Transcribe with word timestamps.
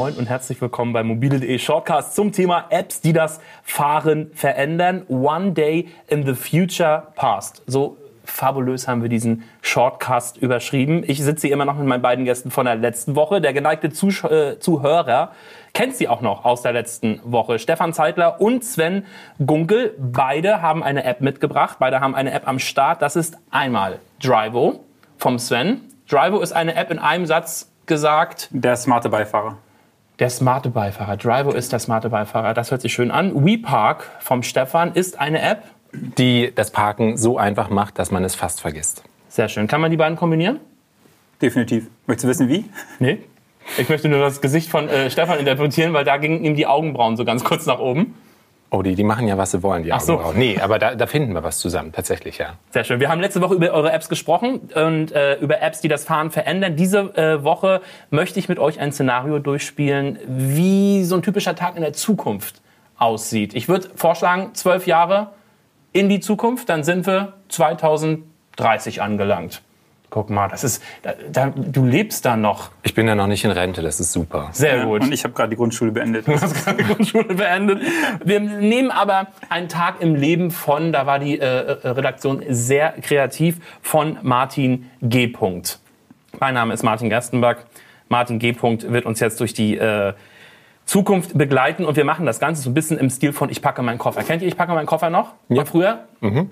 moin 0.00 0.14
und 0.14 0.30
herzlich 0.30 0.62
willkommen 0.62 0.94
bei 0.94 1.02
mobile.de 1.02 1.58
Shortcast 1.58 2.14
zum 2.16 2.32
Thema 2.32 2.64
Apps, 2.70 3.02
die 3.02 3.12
das 3.12 3.38
Fahren 3.62 4.30
verändern. 4.32 5.04
One 5.08 5.52
Day 5.52 5.90
in 6.06 6.24
the 6.24 6.32
Future 6.32 7.08
Past. 7.16 7.60
So 7.66 7.98
fabulös 8.24 8.88
haben 8.88 9.02
wir 9.02 9.10
diesen 9.10 9.42
Shortcast 9.60 10.38
überschrieben. 10.38 11.04
Ich 11.06 11.22
sitze 11.22 11.48
hier 11.48 11.54
immer 11.54 11.66
noch 11.66 11.76
mit 11.76 11.86
meinen 11.86 12.00
beiden 12.00 12.24
Gästen 12.24 12.50
von 12.50 12.64
der 12.64 12.76
letzten 12.76 13.14
Woche. 13.14 13.42
Der 13.42 13.52
geneigte 13.52 13.90
Zusch 13.90 14.24
äh, 14.24 14.58
Zuhörer 14.58 15.32
kennt 15.74 15.94
sie 15.96 16.08
auch 16.08 16.22
noch 16.22 16.46
aus 16.46 16.62
der 16.62 16.72
letzten 16.72 17.20
Woche. 17.22 17.58
Stefan 17.58 17.92
Zeitler 17.92 18.40
und 18.40 18.64
Sven 18.64 19.04
Gunkel. 19.44 19.94
Beide 19.98 20.62
haben 20.62 20.82
eine 20.82 21.04
App 21.04 21.20
mitgebracht. 21.20 21.76
Beide 21.78 22.00
haben 22.00 22.14
eine 22.14 22.32
App 22.32 22.48
am 22.48 22.58
Start. 22.58 23.02
Das 23.02 23.16
ist 23.16 23.36
einmal 23.50 23.98
Drivo 24.22 24.82
vom 25.18 25.38
Sven. 25.38 25.82
Drivo 26.08 26.40
ist 26.40 26.52
eine 26.52 26.74
App 26.74 26.90
in 26.90 26.98
einem 26.98 27.26
Satz 27.26 27.70
gesagt. 27.84 28.48
Der 28.50 28.76
smarte 28.76 29.10
Beifahrer. 29.10 29.58
Der 30.20 30.28
smarte 30.28 30.68
Beifahrer. 30.68 31.16
Drivo 31.16 31.50
ist 31.50 31.72
der 31.72 31.78
smarte 31.78 32.10
Beifahrer. 32.10 32.52
Das 32.52 32.70
hört 32.70 32.82
sich 32.82 32.92
schön 32.92 33.10
an. 33.10 33.46
WePark 33.46 34.06
vom 34.20 34.42
Stefan 34.42 34.92
ist 34.92 35.18
eine 35.18 35.40
App, 35.40 35.64
die 35.92 36.52
das 36.54 36.72
Parken 36.72 37.16
so 37.16 37.38
einfach 37.38 37.70
macht, 37.70 37.98
dass 37.98 38.10
man 38.10 38.22
es 38.22 38.34
fast 38.34 38.60
vergisst. 38.60 39.02
Sehr 39.30 39.48
schön. 39.48 39.66
Kann 39.66 39.80
man 39.80 39.90
die 39.90 39.96
beiden 39.96 40.18
kombinieren? 40.18 40.60
Definitiv. 41.40 41.86
Möchtest 42.06 42.24
du 42.24 42.28
wissen, 42.28 42.48
wie? 42.50 42.66
Nee. 42.98 43.20
Ich 43.78 43.88
möchte 43.88 44.10
nur 44.10 44.20
das 44.20 44.42
Gesicht 44.42 44.68
von 44.68 44.90
äh, 44.90 45.10
Stefan 45.10 45.38
interpretieren, 45.38 45.94
weil 45.94 46.04
da 46.04 46.18
gingen 46.18 46.44
ihm 46.44 46.54
die 46.54 46.66
Augenbrauen 46.66 47.16
so 47.16 47.24
ganz 47.24 47.42
kurz 47.42 47.64
nach 47.64 47.78
oben. 47.78 48.14
Oh, 48.72 48.82
die, 48.82 48.94
die 48.94 49.02
machen 49.02 49.26
ja, 49.26 49.36
was 49.36 49.50
sie 49.50 49.64
wollen, 49.64 49.82
die 49.82 49.92
Ach 49.92 50.00
so. 50.00 50.12
Augenbrauen. 50.12 50.38
Nee, 50.38 50.60
aber 50.60 50.78
da, 50.78 50.94
da 50.94 51.06
finden 51.06 51.34
wir 51.34 51.42
was 51.42 51.58
zusammen, 51.58 51.90
tatsächlich, 51.92 52.38
ja. 52.38 52.54
Sehr 52.70 52.84
schön. 52.84 53.00
Wir 53.00 53.08
haben 53.08 53.20
letzte 53.20 53.40
Woche 53.40 53.54
über 53.54 53.72
eure 53.72 53.90
Apps 53.90 54.08
gesprochen 54.08 54.70
und 54.74 55.10
äh, 55.10 55.34
über 55.40 55.60
Apps, 55.60 55.80
die 55.80 55.88
das 55.88 56.04
Fahren 56.04 56.30
verändern. 56.30 56.76
Diese 56.76 56.98
äh, 57.16 57.42
Woche 57.42 57.80
möchte 58.10 58.38
ich 58.38 58.48
mit 58.48 58.60
euch 58.60 58.78
ein 58.78 58.92
Szenario 58.92 59.40
durchspielen, 59.40 60.20
wie 60.26 61.02
so 61.02 61.16
ein 61.16 61.22
typischer 61.22 61.56
Tag 61.56 61.74
in 61.74 61.82
der 61.82 61.94
Zukunft 61.94 62.60
aussieht. 62.96 63.54
Ich 63.54 63.68
würde 63.68 63.88
vorschlagen, 63.96 64.54
zwölf 64.54 64.86
Jahre 64.86 65.32
in 65.92 66.08
die 66.08 66.20
Zukunft, 66.20 66.68
dann 66.68 66.84
sind 66.84 67.06
wir 67.06 67.32
2030 67.48 69.02
angelangt. 69.02 69.62
Guck 70.10 70.28
mal, 70.28 70.48
das 70.48 70.64
ist, 70.64 70.82
da, 71.02 71.14
da, 71.30 71.52
du 71.54 71.84
lebst 71.84 72.24
da 72.24 72.36
noch. 72.36 72.70
Ich 72.82 72.94
bin 72.94 73.06
ja 73.06 73.14
noch 73.14 73.28
nicht 73.28 73.44
in 73.44 73.52
Rente, 73.52 73.80
das 73.80 74.00
ist 74.00 74.10
super. 74.10 74.48
Sehr 74.52 74.78
Ja, 74.78 74.84
gut. 74.84 75.02
Und 75.02 75.12
ich 75.12 75.22
habe 75.22 75.32
gerade 75.34 75.50
die 75.50 75.56
Grundschule 75.56 75.92
beendet. 75.92 76.26
Du 76.26 76.32
hast 76.32 76.52
gerade 76.64 76.82
die 76.82 76.92
Grundschule 76.92 77.32
beendet. 77.34 77.80
Wir 78.24 78.40
nehmen 78.40 78.90
aber 78.90 79.28
einen 79.48 79.68
Tag 79.68 80.00
im 80.00 80.16
Leben 80.16 80.50
von, 80.50 80.92
da 80.92 81.06
war 81.06 81.20
die 81.20 81.38
äh, 81.38 81.46
Redaktion 81.46 82.42
sehr 82.48 82.94
kreativ, 83.00 83.58
von 83.82 84.18
Martin 84.22 84.90
G. 85.00 85.32
Mein 86.40 86.54
Name 86.54 86.74
ist 86.74 86.82
Martin 86.82 87.08
Gerstenberg. 87.08 87.64
Martin 88.08 88.40
G. 88.40 88.56
Wird 88.60 89.06
uns 89.06 89.20
jetzt 89.20 89.38
durch 89.38 89.54
die 89.54 89.78
äh, 89.78 90.12
Zukunft 90.90 91.38
begleiten 91.38 91.84
und 91.84 91.96
wir 91.96 92.04
machen 92.04 92.26
das 92.26 92.40
Ganze 92.40 92.62
so 92.62 92.68
ein 92.68 92.74
bisschen 92.74 92.98
im 92.98 93.10
Stil 93.10 93.32
von 93.32 93.48
Ich 93.48 93.62
packe 93.62 93.80
meinen 93.80 93.98
Koffer. 93.98 94.24
Kennt 94.24 94.42
ihr 94.42 94.48
Ich 94.48 94.56
packe 94.56 94.72
meinen 94.72 94.86
Koffer 94.86 95.08
noch? 95.08 95.34
Ja. 95.48 95.64
Früher 95.64 96.06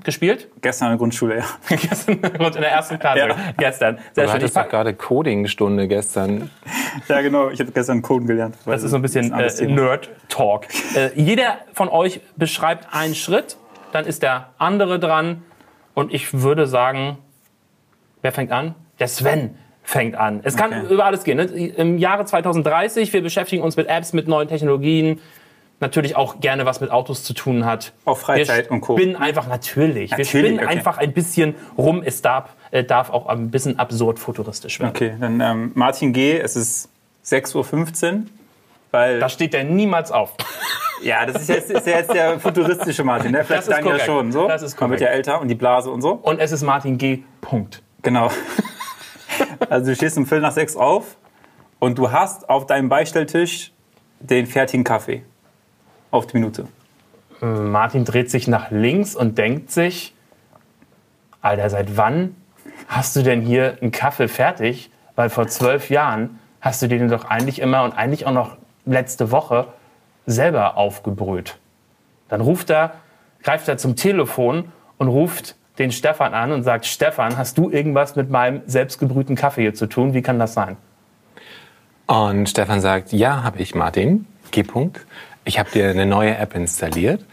gespielt? 0.05 0.47
Gestern 0.61 0.87
in 0.87 0.93
der 0.93 0.99
Grundschule, 0.99 1.39
ja. 1.39 1.45
Gestern 1.77 2.15
in 2.15 2.53
der 2.53 2.71
ersten 2.71 3.01
Klasse. 3.01 3.19
Ja. 3.19 3.37
Gestern. 3.57 3.97
Sehr 3.97 4.05
Du 4.05 4.21
schön. 4.21 4.25
Ich 4.27 4.33
hattest 4.35 4.57
doch 4.57 4.69
gerade 4.69 4.95
Coding-Stunde 4.95 5.89
gestern. 5.89 6.53
Ja, 7.09 7.21
genau. 7.21 7.51
Ich 7.51 7.59
habe 7.59 7.73
gestern 7.73 8.01
Coden 8.01 8.29
gelernt. 8.29 8.55
Das 8.65 8.85
ist 8.85 8.93
so 8.93 8.97
ein 8.97 9.03
bisschen 9.03 9.33
äh. 9.33 9.67
Nerd-Talk. 9.67 10.69
Äh, 10.95 11.21
jeder 11.21 11.59
von 11.73 11.89
euch 11.89 12.21
beschreibt 12.37 12.95
einen 12.95 13.17
Schritt, 13.17 13.57
dann 13.91 14.05
ist 14.05 14.23
der 14.23 14.51
andere 14.57 15.01
dran. 15.01 15.43
Und 15.95 16.15
ich 16.15 16.33
würde 16.33 16.69
sagen, 16.69 17.19
wer 18.23 18.31
fängt 18.31 18.53
an? 18.53 18.77
Der 19.01 19.09
Sven 19.09 19.57
fängt 19.89 20.17
an. 20.17 20.41
Es 20.43 20.55
kann 20.55 20.71
Okay. 20.71 20.93
über 20.93 21.07
alles 21.07 21.25
gehen. 21.25 21.39
Ne? 21.39 21.45
Im 21.45 21.97
Jahre 21.97 22.27
2030, 22.27 23.11
wir 23.15 23.23
beschäftigen 23.23 23.63
uns 23.63 23.75
mit 23.77 23.89
Apps, 23.89 24.13
mit 24.13 24.29
neuen 24.29 24.47
Technologien. 24.47 25.19
Natürlich 25.81 26.15
auch 26.15 26.41
gerne 26.41 26.67
was 26.67 26.81
mit 26.83 26.91
Autos 26.91 27.25
zu 27.25 27.33
tun 27.33 27.65
hat. 27.65 27.93
Auch 28.05 28.19
Freizeit 28.19 28.67
wir 28.67 28.73
und 28.73 28.83
Co. 28.83 28.99
spinnen 28.99 29.17
einfach 29.17 29.47
natürlich. 29.47 30.11
wir 30.11 30.19
Natürlich, 30.19 30.29
spinnen 30.29 30.59
okay. 30.59 30.69
einfach 30.69 30.99
ein 30.99 31.15
bisschen 31.15 31.55
rum. 31.79 32.03
Es 32.05 32.21
darf, 32.21 32.51
äh, 32.71 32.85
darf 32.85 33.09
auch 33.09 33.29
ein 33.29 33.51
bisschen 33.51 33.79
absurd 33.79 34.19
futuristisch 34.19 34.79
werden. 34.79 34.91
Okay, 34.91 35.15
dann 35.19 35.41
ähm, 35.41 35.73
Martin 35.75 36.13
G. 36.13 36.39
Es 36.39 36.55
ist 36.55 36.91
6.15 37.25 38.13
Uhr. 38.13 38.23
Weil, 38.91 39.21
Da 39.21 39.31
steht 39.31 39.55
der 39.55 39.65
niemals 39.65 40.13
auf. 40.13 40.35
ja, 41.03 41.25
das 41.25 41.41
ist 41.43 41.49
jetzt, 41.49 41.71
ist 41.71 41.87
ja 41.87 41.97
jetzt 41.97 42.13
der 42.13 42.39
futuristische 42.41 43.05
Martin. 43.05 43.33
Ne? 43.33 43.43
Vielleicht 43.45 43.63
ist 43.63 43.71
dann 43.71 43.79
ja 43.79 43.85
korrekt. 43.85 44.05
schon. 44.05 44.33
So. 44.33 44.49
Das 44.49 44.61
ist 44.63 44.79
Man 44.79 44.91
wird 44.91 45.01
ja 45.01 45.09
älter 45.09 45.41
und 45.41 45.49
die 45.49 45.55
Blase 45.55 45.91
und 45.91 46.03
so. 46.03 46.11
Und 46.11 46.41
es 46.41 46.53
ist 46.53 46.63
Martin 46.63 46.99
G. 46.99 47.21
Punkt. 47.41 47.81
Genau. 48.03 48.31
Also 49.69 49.91
du 49.91 49.97
stehst 49.97 50.17
um 50.17 50.27
Viertel 50.27 50.43
nach 50.43 50.53
sechs 50.53 50.77
auf 50.77 51.17
und 51.79 51.99
du 51.99 52.11
hast 52.13 52.49
auf 52.49 52.67
deinem 52.67 52.89
Beistelltisch 52.89 53.73
den 54.21 54.47
fertigen 54.47 54.85
Kaffee. 54.85 55.23
Auf 56.11 56.27
die 56.27 56.39
Minute. 56.39 56.67
Martin 57.41 58.05
dreht 58.05 58.31
sich 58.31 58.49
nach 58.49 58.71
links 58.71 59.15
und 59.15 59.39
denkt 59.39 59.71
sich, 59.71 60.15
Alter, 61.41 61.71
seit 61.71 61.97
wann 61.97 62.35
hast 62.89 63.15
du 63.15 63.23
denn 63.23 63.43
hier 63.43 63.79
einen 63.81 63.93
Kaffee 63.93 64.29
fertig? 64.29 64.91
Weil 65.15 65.31
vor 65.31 65.47
zwölf 65.47 65.91
Jahren 65.91 66.39
hast 66.61 66.83
du 66.83 66.89
den 66.89 67.09
doch 67.09 67.25
eigentlich 67.25 67.61
immer 67.61 67.85
und 67.85 67.93
eigentlich 67.93 68.27
auch 68.27 68.33
noch 68.33 68.57
letzte 68.85 69.31
Woche 69.31 69.69
selber 70.27 70.77
aufgebrüht. 70.77 71.59
Dann 72.29 72.41
ruft 72.41 72.71
er, 72.71 72.95
greift 73.43 73.69
er 73.69 73.79
zum 73.79 73.97
Telefon 73.97 74.73
und 74.99 75.09
ruft 75.09 75.57
den 75.79 75.93
Stefan 75.93 76.35
an 76.35 76.53
und 76.53 76.63
sagt, 76.65 76.87
Stefan, 76.87 77.37
hast 77.37 77.59
du 77.59 77.71
irgendwas 77.71 78.17
mit 78.17 78.31
meinem 78.31 78.63
selbstgebrühten 78.67 79.37
Kaffee 79.37 79.63
hier 79.63 79.75
zu 79.75 79.87
tun? 79.87 80.15
Wie 80.15 80.23
kann 80.23 80.39
das 80.39 80.55
sein? 80.55 80.77
Und 82.07 82.49
Stefan 82.49 82.81
sagt, 82.81 83.13
ja, 83.13 83.43
habe 83.43 83.59
ich, 83.61 83.75
Martin. 83.75 84.27
G. 84.51 84.63
-Punkt. 84.63 85.01
Ich 85.45 85.59
habe 85.59 85.71
dir 85.71 85.91
eine 85.91 86.07
neue 86.07 86.37
App 86.37 86.55
installiert. 86.55 87.25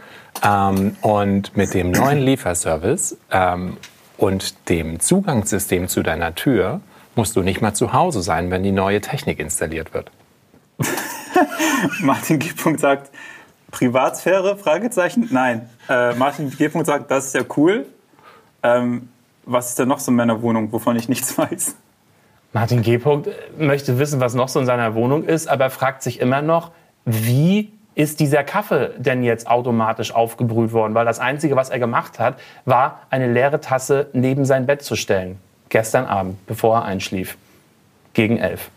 Ähm, 0.43 0.95
und 1.01 1.55
mit 1.55 1.73
dem 1.73 1.91
neuen 1.91 2.19
Lieferservice 2.19 3.17
ähm, 3.31 3.77
und 4.17 4.69
dem 4.69 4.99
Zugangssystem 4.99 5.87
zu 5.87 6.03
deiner 6.03 6.35
Tür 6.35 6.81
musst 7.15 7.35
du 7.35 7.41
nicht 7.41 7.61
mal 7.61 7.73
zu 7.73 7.93
Hause 7.93 8.21
sein, 8.21 8.51
wenn 8.51 8.63
die 8.63 8.73
neue 8.73 8.99
Technik 9.01 9.39
installiert 9.39 9.93
wird. 9.93 10.11
Martin 12.01 12.39
G. 12.39 12.49
sagt, 12.77 13.11
Privatsphäre? 13.71 14.57
Fragezeichen? 14.57 15.29
Nein. 15.31 15.69
Äh, 15.89 16.15
Martin 16.15 16.49
G. 16.49 16.69
sagt, 16.83 17.11
das 17.11 17.27
ist 17.27 17.35
ja 17.35 17.43
cool. 17.57 17.85
Ähm, 18.65 19.09
was 19.45 19.69
ist 19.69 19.79
denn 19.79 19.87
noch 19.87 19.99
so 19.99 20.11
in 20.11 20.17
meiner 20.17 20.41
Wohnung, 20.41 20.71
wovon 20.71 20.95
ich 20.95 21.07
nichts 21.07 21.37
weiß? 21.37 21.75
Martin 22.53 22.81
G. 22.81 22.97
Punkt 22.97 23.29
möchte 23.57 23.99
wissen, 23.99 24.19
was 24.19 24.33
noch 24.33 24.47
so 24.49 24.59
in 24.59 24.65
seiner 24.65 24.95
Wohnung 24.95 25.23
ist, 25.23 25.47
aber 25.47 25.69
fragt 25.69 26.01
sich 26.03 26.19
immer 26.21 26.41
noch, 26.41 26.71
wie 27.05 27.71
ist 27.95 28.19
dieser 28.19 28.43
Kaffee 28.43 28.91
denn 28.97 29.23
jetzt 29.23 29.47
automatisch 29.47 30.13
aufgebrüht 30.13 30.71
worden? 30.71 30.95
Weil 30.95 31.05
das 31.05 31.19
Einzige, 31.19 31.55
was 31.55 31.69
er 31.69 31.79
gemacht 31.79 32.17
hat, 32.17 32.39
war, 32.65 33.01
eine 33.09 33.31
leere 33.31 33.59
Tasse 33.59 34.09
neben 34.13 34.45
sein 34.45 34.65
Bett 34.65 34.81
zu 34.81 34.95
stellen. 34.95 35.37
Gestern 35.69 36.05
Abend, 36.05 36.45
bevor 36.47 36.77
er 36.77 36.85
einschlief. 36.85 37.37
Gegen 38.13 38.37
elf. 38.37 38.69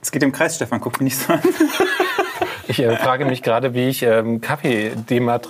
Es 0.00 0.10
geht 0.10 0.22
im 0.22 0.32
Kreis, 0.32 0.56
Stefan, 0.56 0.80
guck 0.80 1.00
mich 1.00 1.14
nicht 1.14 1.18
so 1.18 1.32
an. 1.32 1.40
Ich 2.68 2.78
äh, 2.78 2.96
frage 2.96 3.24
mich 3.24 3.42
gerade, 3.42 3.74
wie 3.74 3.88
ich 3.88 4.02
ähm, 4.02 4.40
Kaffee 4.40 4.92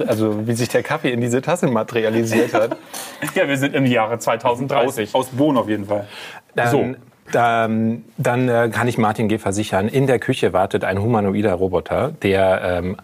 also 0.06 0.46
wie 0.46 0.54
sich 0.54 0.68
der 0.68 0.82
Kaffee 0.82 1.10
in 1.10 1.20
diese 1.20 1.42
Tasse 1.42 1.68
materialisiert 1.68 2.54
hat. 2.54 2.76
Ja, 3.34 3.48
wir 3.48 3.56
sind 3.56 3.74
im 3.74 3.86
Jahre 3.86 4.18
2030. 4.18 5.14
Aus 5.14 5.28
Bohnen 5.28 5.56
auf 5.56 5.68
jeden 5.68 5.86
Fall. 5.86 6.06
Dann, 6.54 6.70
So. 6.70 6.94
dann, 7.30 8.04
dann 8.18 8.48
äh, 8.48 8.68
kann 8.72 8.88
ich 8.88 8.98
Martin 8.98 9.28
G. 9.28 9.38
versichern, 9.38 9.88
in 9.88 10.06
der 10.06 10.18
Küche 10.18 10.52
wartet 10.52 10.84
ein 10.84 11.00
humanoider 11.00 11.54
Roboter, 11.54 12.12
der 12.22 12.62
ähm, 12.62 12.96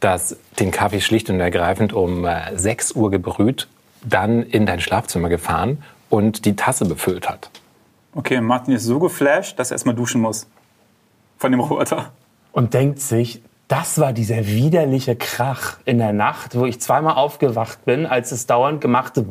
das, 0.00 0.36
den 0.58 0.70
Kaffee 0.70 1.00
schlicht 1.00 1.30
und 1.30 1.40
ergreifend 1.40 1.92
um 1.92 2.24
äh, 2.24 2.56
6 2.56 2.92
Uhr 2.92 3.10
gebrüht, 3.10 3.68
dann 4.02 4.42
in 4.42 4.66
dein 4.66 4.80
Schlafzimmer 4.80 5.28
gefahren 5.28 5.82
und 6.08 6.44
die 6.44 6.56
Tasse 6.56 6.84
befüllt 6.86 7.28
hat. 7.28 7.50
Okay, 8.14 8.40
Martin 8.40 8.74
ist 8.74 8.84
so 8.84 8.98
geflasht, 8.98 9.58
dass 9.58 9.70
er 9.70 9.74
erstmal 9.74 9.94
duschen 9.94 10.20
muss. 10.20 10.46
Von 11.38 11.52
dem 11.52 11.60
Roboter. 11.60 12.12
Und 12.52 12.72
denkt 12.72 13.00
sich, 13.00 13.42
das 13.68 13.98
war 13.98 14.12
dieser 14.12 14.46
widerliche 14.46 15.16
Krach 15.16 15.78
in 15.84 15.98
der 15.98 16.12
Nacht, 16.12 16.56
wo 16.56 16.66
ich 16.66 16.80
zweimal 16.80 17.14
aufgewacht 17.14 17.84
bin, 17.84 18.06
als 18.06 18.30
es 18.30 18.46
dauernd 18.46 18.80
gemachte. 18.80 19.26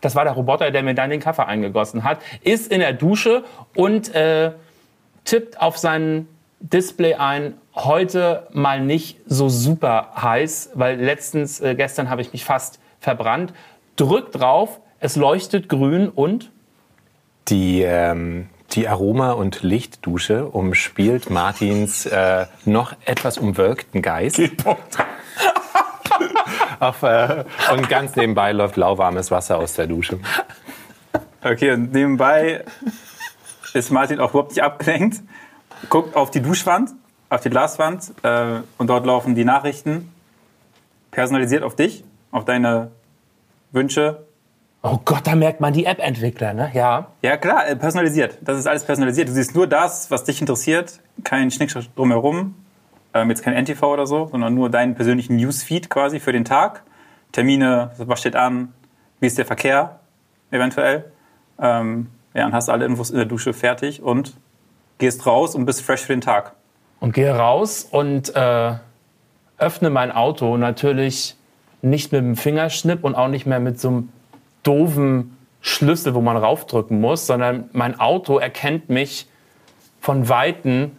Das 0.00 0.14
war 0.14 0.24
der 0.24 0.32
Roboter, 0.32 0.70
der 0.70 0.82
mir 0.82 0.94
dann 0.94 1.10
den 1.10 1.20
Kaffee 1.20 1.46
eingegossen 1.46 2.02
hat. 2.02 2.18
Ist 2.42 2.72
in 2.72 2.80
der 2.80 2.92
Dusche 2.92 3.44
und 3.76 4.14
äh, 4.14 4.52
tippt 5.24 5.60
auf 5.60 5.76
sein 5.76 6.26
Display 6.60 7.14
ein, 7.14 7.54
heute 7.74 8.46
mal 8.52 8.80
nicht 8.80 9.18
so 9.26 9.48
super 9.48 10.12
heiß, 10.16 10.70
weil 10.74 11.00
letztens, 11.00 11.60
äh, 11.60 11.74
gestern 11.74 12.08
habe 12.08 12.22
ich 12.22 12.32
mich 12.32 12.44
fast 12.44 12.78
verbrannt. 13.00 13.52
Drückt 13.96 14.40
drauf, 14.40 14.80
es 15.00 15.16
leuchtet 15.16 15.68
grün 15.68 16.08
und 16.08 16.50
Die, 17.48 17.82
ähm, 17.82 18.48
die 18.74 18.88
Aroma- 18.88 19.32
und 19.32 19.62
Lichtdusche 19.62 20.46
umspielt 20.46 21.30
Martins 21.30 22.06
äh, 22.06 22.46
noch 22.64 22.94
etwas 23.04 23.38
umwölkten 23.38 24.02
Geist. 24.02 24.40
Auf, 26.80 27.02
äh, 27.02 27.44
und 27.72 27.88
ganz 27.88 28.16
nebenbei 28.16 28.52
läuft 28.52 28.76
lauwarmes 28.76 29.30
Wasser 29.30 29.58
aus 29.58 29.74
der 29.74 29.86
Dusche. 29.86 30.18
Okay, 31.44 31.72
und 31.72 31.92
nebenbei 31.92 32.64
ist 33.72 33.90
Martin 33.90 34.20
auch 34.20 34.30
überhaupt 34.30 34.50
nicht 34.50 34.62
abgelenkt, 34.62 35.20
guckt 35.88 36.16
auf 36.16 36.30
die 36.30 36.40
Duschwand, 36.40 36.90
auf 37.28 37.40
die 37.40 37.50
Glaswand 37.50 38.12
äh, 38.22 38.60
und 38.78 38.88
dort 38.88 39.06
laufen 39.06 39.34
die 39.34 39.44
Nachrichten 39.44 40.12
personalisiert 41.10 41.62
auf 41.62 41.76
dich, 41.76 42.04
auf 42.30 42.44
deine 42.44 42.90
Wünsche. 43.70 44.26
Oh 44.84 44.98
Gott, 45.04 45.28
da 45.28 45.36
merkt 45.36 45.60
man 45.60 45.72
die 45.72 45.86
App-Entwickler, 45.86 46.54
ne? 46.54 46.70
Ja. 46.74 47.06
Ja 47.22 47.36
klar, 47.36 47.68
äh, 47.68 47.76
personalisiert. 47.76 48.38
Das 48.40 48.58
ist 48.58 48.66
alles 48.66 48.84
personalisiert. 48.84 49.28
Du 49.28 49.32
siehst 49.32 49.54
nur 49.54 49.68
das, 49.68 50.10
was 50.10 50.24
dich 50.24 50.40
interessiert, 50.40 50.98
kein 51.22 51.52
Schnickschnack 51.52 51.84
drumherum. 51.94 52.56
Ähm, 53.14 53.30
jetzt 53.30 53.44
kein 53.44 53.54
NTV 53.54 53.82
oder 53.82 54.06
so, 54.06 54.26
sondern 54.26 54.54
nur 54.54 54.70
deinen 54.70 54.96
persönlichen 54.96 55.36
Newsfeed 55.36 55.88
quasi 55.88 56.18
für 56.18 56.32
den 56.32 56.44
Tag. 56.44 56.82
Termine, 57.30 57.92
was 57.96 58.20
steht 58.20 58.34
an, 58.34 58.72
wie 59.20 59.26
ist 59.26 59.38
der 59.38 59.46
Verkehr 59.46 60.00
eventuell. 60.50 61.12
Ähm, 61.60 62.08
ja, 62.34 62.46
und 62.46 62.52
hast 62.52 62.68
alle 62.68 62.84
Infos 62.84 63.10
in 63.10 63.16
der 63.16 63.26
Dusche 63.26 63.52
fertig 63.52 64.02
und 64.02 64.34
gehst 64.98 65.26
raus 65.26 65.54
und 65.54 65.64
bist 65.64 65.82
fresh 65.82 66.00
für 66.00 66.12
den 66.12 66.20
Tag. 66.22 66.54
Und 66.98 67.12
gehe 67.12 67.34
raus 67.34 67.86
und 67.88 68.34
äh, 68.34 68.74
öffne 69.58 69.90
mein 69.90 70.10
Auto 70.10 70.56
natürlich 70.56 71.36
nicht 71.82 72.10
mit 72.12 72.20
dem 72.20 72.36
Fingerschnipp 72.36 73.04
und 73.04 73.14
auch 73.14 73.28
nicht 73.28 73.46
mehr 73.46 73.60
mit 73.60 73.80
so 73.80 73.88
einem 73.88 74.08
doofen 74.62 75.36
Schlüssel, 75.60 76.14
wo 76.14 76.20
man 76.20 76.36
raufdrücken 76.36 77.00
muss, 77.00 77.26
sondern 77.26 77.70
mein 77.72 77.98
Auto 77.98 78.38
erkennt 78.38 78.88
mich 78.88 79.26
von 80.00 80.28
Weitem 80.28 80.92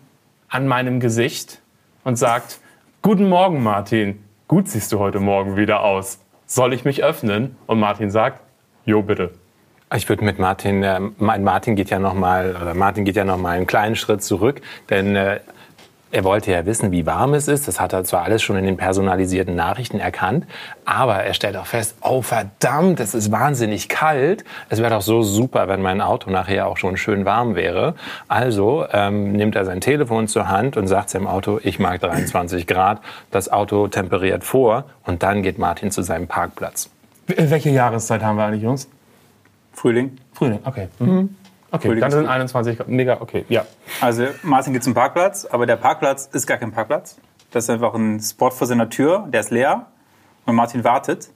an 0.48 0.68
meinem 0.68 1.00
Gesicht 1.00 1.62
und 2.04 2.16
sagt, 2.16 2.60
Guten 3.02 3.28
Morgen, 3.28 3.62
Martin. 3.62 4.24
Gut 4.48 4.70
siehst 4.70 4.94
du 4.94 5.00
heute 5.00 5.20
Morgen 5.20 5.58
wieder 5.58 5.84
aus. 5.84 6.20
Soll 6.46 6.74
ich 6.74 6.86
mich 6.86 7.04
öffnen? 7.04 7.58
Und 7.68 7.80
Martin 7.80 8.10
sagt, 8.12 8.40
Jo, 8.86 9.02
bitte. 9.02 9.32
Ich 9.94 10.08
würde 10.10 10.24
mit 10.24 10.40
Martin, 10.40 10.84
äh, 10.84 11.00
Martin 11.18 11.76
geht 11.76 11.90
ja 11.90 12.00
noch 12.00 12.14
mal, 12.14 12.56
oder 12.56 12.74
Martin 12.74 13.06
geht 13.06 13.16
ja 13.16 13.26
noch 13.26 13.38
mal 13.38 13.58
einen 13.58 13.68
kleinen 13.68 13.96
Schritt 13.96 14.24
zurück, 14.24 14.62
denn 14.90 15.16
äh, 15.16 15.40
er 16.14 16.24
wollte 16.24 16.52
ja 16.52 16.66
wissen, 16.68 16.92
wie 16.92 17.08
warm 17.08 17.34
es 17.34 17.48
ist. 17.48 17.68
Das 17.68 17.80
hat 17.80 17.92
er 17.92 18.04
zwar 18.04 18.24
alles 18.24 18.44
schon 18.44 18.56
in 18.56 18.66
den 18.66 18.78
personalisierten 18.78 19.56
Nachrichten 19.56 20.00
erkannt, 20.00 20.46
aber 20.86 21.16
er 21.16 21.34
stellt 21.34 21.58
auch 21.58 21.66
fest, 21.66 21.96
oh 22.02 22.22
verdammt, 22.22 23.00
es 23.00 23.16
ist 23.16 23.32
wahnsinnig 23.32 23.90
kalt. 23.90 24.46
Es 24.70 24.80
wäre 24.80 24.92
doch 24.92 25.02
so 25.02 25.24
super, 25.24 25.68
wenn 25.68 25.82
mein 25.82 26.02
Auto 26.02 26.30
nachher 26.30 26.68
auch 26.68 26.78
schon 26.78 26.98
schön 26.98 27.26
warm 27.26 27.56
wäre. 27.56 27.96
Also 28.28 28.86
ähm, 28.92 29.32
nimmt 29.32 29.56
er 29.56 29.66
sein 29.66 29.82
Telefon 29.82 30.28
zur 30.28 30.50
Hand 30.50 30.78
und 30.78 30.88
sagt 30.88 31.10
seinem 31.10 31.26
Auto, 31.26 31.60
ich 31.64 31.80
mag 31.80 32.00
23 32.00 32.68
Grad. 32.68 33.02
Das 33.32 33.52
Auto 33.52 33.88
temperiert 33.88 34.44
vor 34.44 34.86
und 35.06 35.24
dann 35.24 35.42
geht 35.42 35.58
Martin 35.58 35.90
zu 35.90 36.04
seinem 36.04 36.28
Parkplatz. 36.28 36.92
Welche 37.26 37.72
Jahreszeit 37.72 38.22
haben 38.22 38.38
wir 38.38 38.46
eigentlich, 38.46 38.62
Jungs? 38.62 38.88
Frühling. 39.72 40.18
Frühling, 40.34 40.60
okay. 40.64 40.90
Mhm. 41.00 41.36
Okay, 41.74 42.00
dann 42.00 42.12
sind 42.12 42.22
gut. 42.22 42.30
21 42.30 42.78
Grad. 42.78 42.88
Mega, 42.88 43.18
okay, 43.20 43.46
ja. 43.50 43.66
Also 44.00 44.28
Martin 44.44 44.74
geht 44.74 44.84
zum 44.84 44.94
Parkplatz, 44.94 45.46
aber 45.46 45.66
der 45.66 45.76
Parkplatz 45.76 46.30
ist 46.32 46.46
gar 46.48 46.58
kein 46.58 46.72
Parkplatz. 46.72 47.18
Das 47.52 47.66
ist 47.66 47.70
einfach 47.70 47.94
ein 47.96 48.20
Spot 48.20 48.52
vor 48.52 48.68
seiner 48.68 48.90
Tür, 48.90 49.28
der 49.32 49.42
ist 49.42 49.52
leer. 49.52 49.88
Und 50.46 50.56
Martin 50.56 50.84
wartet. 50.84 51.30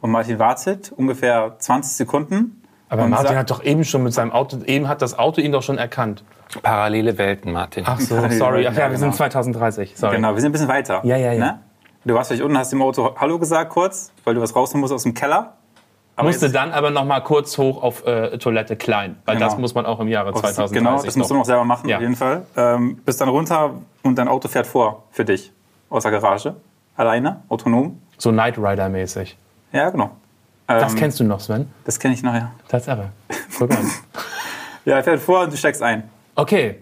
Und 0.00 0.10
Martin 0.10 0.38
wartet 0.38 0.92
ungefähr 0.96 1.56
20 1.58 1.92
Sekunden. 1.96 2.62
Aber 2.88 3.06
Martin 3.06 3.28
sagt- 3.28 3.38
hat 3.38 3.50
doch 3.50 3.62
eben 3.62 3.84
schon 3.84 4.02
mit 4.02 4.12
seinem 4.14 4.32
Auto, 4.32 4.58
eben 4.64 4.88
hat 4.88 5.02
das 5.02 5.18
Auto 5.18 5.40
ihn 5.40 5.52
doch 5.52 5.62
schon 5.62 5.76
erkannt. 5.78 6.24
Parallele 6.62 7.18
Welten, 7.18 7.52
Martin. 7.52 7.84
Ach 7.86 8.00
so, 8.00 8.14
Parallel- 8.16 8.38
sorry. 8.38 8.66
Ach 8.66 8.74
ja, 8.76 8.90
wir 8.90 8.96
sind 8.96 9.08
genau. 9.08 9.16
2030. 9.16 9.94
Sorry. 9.96 10.16
Genau, 10.16 10.34
wir 10.34 10.40
sind 10.40 10.48
ein 10.50 10.52
bisschen 10.52 10.68
weiter. 10.68 11.00
Ja, 11.04 11.16
ja, 11.16 11.32
ja. 11.32 11.38
Ne? 11.38 11.58
Du 12.04 12.14
warst 12.14 12.28
vielleicht 12.28 12.42
unten, 12.42 12.56
hast 12.56 12.72
dem 12.72 12.80
Auto 12.80 13.14
Hallo 13.16 13.38
gesagt 13.38 13.70
kurz, 13.70 14.10
weil 14.24 14.34
du 14.34 14.40
was 14.40 14.56
rausnehmen 14.56 14.80
musst 14.80 14.94
aus 14.94 15.02
dem 15.02 15.12
Keller. 15.12 15.57
Aber 16.18 16.28
Musste 16.28 16.50
dann 16.50 16.72
aber 16.72 16.90
noch 16.90 17.04
mal 17.04 17.20
kurz 17.20 17.56
hoch 17.58 17.80
auf 17.82 18.04
äh, 18.04 18.38
Toilette 18.38 18.74
klein, 18.76 19.16
weil 19.24 19.36
Genau. 19.36 19.46
das 19.48 19.56
muss 19.58 19.74
man 19.74 19.86
auch 19.86 20.00
im 20.00 20.08
Jahre 20.08 20.30
Aus- 20.32 20.40
2030 20.40 20.76
Genau, 20.76 21.00
das 21.02 21.16
musst 21.16 21.30
du 21.30 21.34
noch 21.34 21.44
selber 21.44 21.64
machen, 21.64 21.88
Ja. 21.88 21.96
auf 21.96 22.02
jeden 22.02 22.16
Fall. 22.16 22.42
Ähm, 22.56 22.96
bist 23.04 23.20
dann 23.20 23.28
runter 23.28 23.74
und 24.02 24.18
dein 24.18 24.26
Auto 24.26 24.48
fährt 24.48 24.66
vor 24.66 25.04
für 25.12 25.24
dich 25.24 25.52
aus 25.90 26.02
der 26.02 26.12
Garage. 26.12 26.56
Alleine, 26.96 27.42
autonom. 27.48 28.00
So 28.16 28.30
Knight 28.30 28.58
Rider 28.58 28.88
mäßig. 28.88 29.38
Ja, 29.72 29.90
genau. 29.90 30.10
Das 30.66 30.92
Ähm, 30.92 30.98
kennst 30.98 31.20
du 31.20 31.24
noch, 31.24 31.38
Sven? 31.40 31.70
Das 31.84 32.00
kenne 32.00 32.14
ich 32.14 32.22
noch, 32.24 32.34
ja. 32.34 32.50
Guck 33.58 33.70
mal. 33.70 33.78
Ja, 34.84 34.96
er 34.96 35.04
fährt 35.04 35.20
vor 35.20 35.42
und 35.42 35.52
du 35.52 35.56
steigst 35.56 35.82
ein. 35.82 36.08
Okay. 36.34 36.78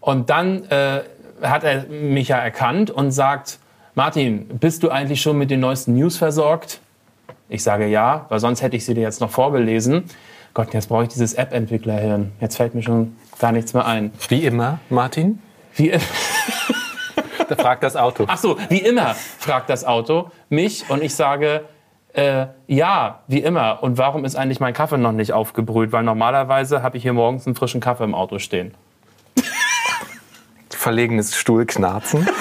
Und 0.00 0.30
dann 0.30 0.64
äh, 0.70 1.02
hat 1.42 1.64
er 1.64 1.86
mich 1.86 2.28
ja 2.28 2.38
erkannt 2.38 2.90
und 2.90 3.10
sagt, 3.10 3.58
Martin, 3.94 4.46
bist 4.58 4.82
du 4.84 4.88
eigentlich 4.90 5.20
schon 5.20 5.36
mit 5.36 5.50
den 5.50 5.60
neuesten 5.60 5.94
News 5.94 6.16
versorgt? 6.16 6.80
Ich 7.50 7.64
sage 7.64 7.86
ja, 7.86 8.26
weil 8.28 8.38
sonst 8.38 8.62
hätte 8.62 8.76
ich 8.76 8.84
sie 8.84 8.94
dir 8.94 9.02
jetzt 9.02 9.20
noch 9.20 9.30
vorgelesen. 9.30 10.04
Gott, 10.54 10.72
jetzt 10.72 10.88
brauche 10.88 11.02
ich 11.02 11.08
dieses 11.08 11.34
App-Entwicklerhirn. 11.34 12.30
Jetzt 12.40 12.56
fällt 12.56 12.74
mir 12.76 12.82
schon 12.82 13.16
gar 13.40 13.50
nichts 13.50 13.74
mehr 13.74 13.84
ein. 13.86 14.12
Wie 14.28 14.44
immer, 14.44 14.78
Martin, 14.88 15.40
Wie, 15.74 15.90
da 17.48 17.56
fragt 17.56 17.82
das 17.82 17.96
Auto. 17.96 18.24
ach 18.28 18.38
so, 18.38 18.56
wie 18.68 18.78
immer, 18.78 19.14
fragt 19.14 19.68
das 19.68 19.84
Auto 19.84 20.30
mich 20.48 20.88
und 20.90 21.02
ich 21.02 21.14
sage, 21.14 21.64
äh, 22.12 22.46
ja, 22.68 23.20
wie 23.26 23.40
immer. 23.40 23.82
Und 23.82 23.98
warum 23.98 24.24
ist 24.24 24.36
eigentlich 24.36 24.60
mein 24.60 24.74
Kaffee 24.74 24.98
noch 24.98 25.12
nicht 25.12 25.32
aufgebrüht? 25.32 25.90
Weil 25.90 26.04
normalerweise 26.04 26.82
habe 26.82 26.96
ich 26.96 27.02
hier 27.02 27.12
morgens 27.12 27.46
einen 27.46 27.56
frischen 27.56 27.80
Kaffee 27.80 28.04
im 28.04 28.14
Auto 28.14 28.38
stehen. 28.38 28.74
Verlegenes 30.70 31.36
Stuhlknarzen. 31.36 32.28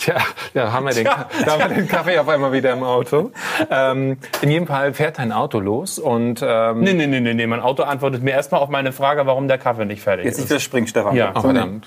Tja, 0.00 0.16
da 0.54 0.72
haben, 0.72 0.86
wir 0.86 0.94
den, 0.94 1.04
da 1.44 1.52
haben 1.52 1.58
wir 1.70 1.76
den 1.76 1.86
Kaffee 1.86 2.18
auf 2.18 2.26
einmal 2.28 2.52
wieder 2.52 2.72
im 2.72 2.82
Auto. 2.82 3.32
Ähm, 3.70 4.16
in 4.40 4.50
jedem 4.50 4.66
Fall 4.66 4.94
fährt 4.94 5.18
dein 5.18 5.30
Auto 5.30 5.60
los 5.60 5.98
und 5.98 6.42
ähm, 6.42 6.80
Nee, 6.80 6.94
nee, 6.94 7.06
nee, 7.06 7.20
nee, 7.20 7.34
nee. 7.34 7.46
Mein 7.46 7.60
Auto 7.60 7.82
antwortet 7.82 8.22
mir 8.22 8.30
erstmal 8.30 8.62
auf 8.62 8.70
meine 8.70 8.92
Frage, 8.92 9.26
warum 9.26 9.46
der 9.46 9.58
Kaffee 9.58 9.84
nicht 9.84 10.02
fertig 10.02 10.24
Jetzt 10.24 10.36
nicht 10.38 10.44
ist. 10.46 10.50
wieder 10.50 10.60
springen, 10.60 10.86
Stefan. 10.86 11.14
Ja. 11.14 11.32
Oh, 11.34 11.40
verdammt. 11.42 11.86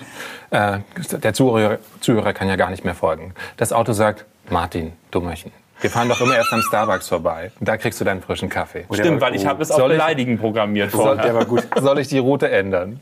Äh, 0.50 0.78
der 1.10 1.34
Zuhörer, 1.34 1.78
Zuhörer 2.00 2.32
kann 2.32 2.48
ja 2.48 2.54
gar 2.54 2.70
nicht 2.70 2.84
mehr 2.84 2.94
folgen. 2.94 3.34
Das 3.56 3.72
Auto 3.72 3.92
sagt, 3.92 4.24
Martin, 4.48 4.92
Dummerchen, 5.10 5.50
wir 5.80 5.90
fahren 5.90 6.08
doch 6.08 6.20
immer 6.20 6.36
erst 6.36 6.52
am 6.52 6.62
Starbucks 6.62 7.08
vorbei. 7.08 7.50
Da 7.58 7.76
kriegst 7.76 8.00
du 8.00 8.04
deinen 8.04 8.22
frischen 8.22 8.48
Kaffee. 8.48 8.84
Stimmt, 8.92 9.20
weil 9.22 9.34
ich 9.34 9.44
habe 9.44 9.60
es 9.62 9.72
auf 9.72 9.78
Soll 9.78 9.88
Beleidigen 9.90 10.38
programmiert 10.38 10.92
Soll, 10.92 11.02
vorher. 11.02 11.22
der 11.24 11.34
war 11.34 11.44
gut. 11.46 11.66
Soll 11.80 11.98
ich 11.98 12.06
die 12.06 12.18
Route 12.18 12.48
ändern? 12.48 13.00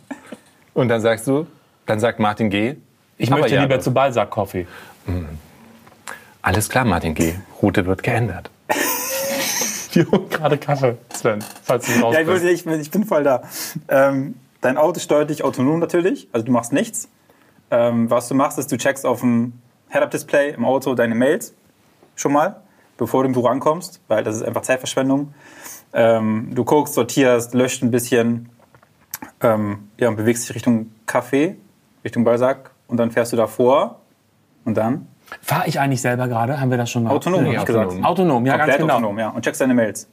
Und 0.73 0.89
dann 0.89 1.03
sagst 1.03 1.27
du, 1.27 1.47
dann 1.85 2.01
sagt 2.01 2.19
Martin, 2.19 2.49
geh. 2.49 2.77
Ich 3.19 3.31
Aber 3.31 3.43
möchte 3.43 3.57
ja, 3.57 3.63
lieber 3.63 3.79
zu 3.79 3.93
Balsack 3.93 4.31
Coffee. 4.31 4.67
Alles 6.43 6.69
klar, 6.69 6.85
Martin, 6.85 7.15
geh. 7.15 7.35
Route 7.61 7.87
wird 7.87 8.03
geändert. 8.03 8.51
Die 9.95 10.05
holt 10.07 10.31
gerade 10.31 10.57
Kaffee, 10.59 10.97
Sven, 11.13 11.45
falls 11.63 11.87
du 11.87 12.01
raus 12.03 12.15
Ja, 12.15 12.21
ich, 12.21 12.27
bist. 12.27 12.45
ich, 12.45 12.65
bin- 12.65 12.81
ich 12.81 12.91
bin 12.91 13.05
voll 13.05 13.23
da. 13.25 13.43
Ähm, 13.89 14.35
dein 14.63 14.79
Auto 14.79 14.99
steuert 15.01 15.29
dich 15.31 15.45
autonom 15.45 15.79
natürlich, 15.81 16.29
also 16.33 16.47
du 16.47 16.53
machst 16.53 16.73
nichts. 16.73 17.09
Ähm, 17.71 18.09
was 18.11 18.29
du 18.29 18.35
machst, 18.35 18.59
ist, 18.59 18.73
du 18.73 18.77
checkst 18.79 19.05
auf 19.07 19.21
dem 19.21 19.53
Head-Up-Display 19.91 20.51
im 20.55 20.65
Auto 20.65 20.95
deine 20.95 21.15
Mails 21.15 21.53
schon 22.17 22.33
mal, 22.33 22.63
bevor 22.97 23.23
du 23.23 23.29
im 23.29 23.33
Büro 23.35 23.49
ankommst, 23.49 24.01
weil 24.09 24.25
das 24.25 24.37
ist 24.37 24.43
einfach 24.43 24.63
Zeitverschwendung. 24.63 25.35
Ähm, 25.93 26.51
du 26.55 26.65
guckst, 26.65 26.95
sortierst, 26.95 27.53
löscht 27.55 27.83
ein 27.83 27.91
bisschen 27.91 28.49
ähm, 29.43 29.89
ja, 29.99 30.09
und 30.09 30.17
bewegst 30.17 30.49
dich 30.49 30.55
Richtung 30.55 30.91
Café, 31.07 31.57
Richtung 32.05 32.25
Balsack 32.25 32.71
und 32.89 32.97
dann 32.97 33.11
fährst 33.11 33.33
du 33.33 33.37
davor 33.37 34.01
und 34.65 34.77
dann 34.77 35.07
Fahre 35.41 35.67
ich 35.67 35.81
eigentlich 35.81 36.03
selber 36.03 36.29
gerade? 36.29 36.61
Haben 36.61 36.71
wir 36.71 36.79
das 36.79 36.91
schon 36.91 37.05
gehabt? 37.05 37.17
autonom, 37.17 37.45
Nee, 37.45 37.57
hab 37.57 37.69
ich 37.69 37.75
autonom. 37.75 37.89
gesagt. 37.89 38.05
Autonom, 38.05 38.47
ja, 38.47 38.53
ganz 38.57 38.63
Komplett 38.63 38.81
genau. 38.81 38.95
autonom, 38.95 39.19
ja. 39.19 39.29
Und 39.31 39.43
checkst 39.45 39.61
deine 39.61 39.75
Mails. 39.75 40.09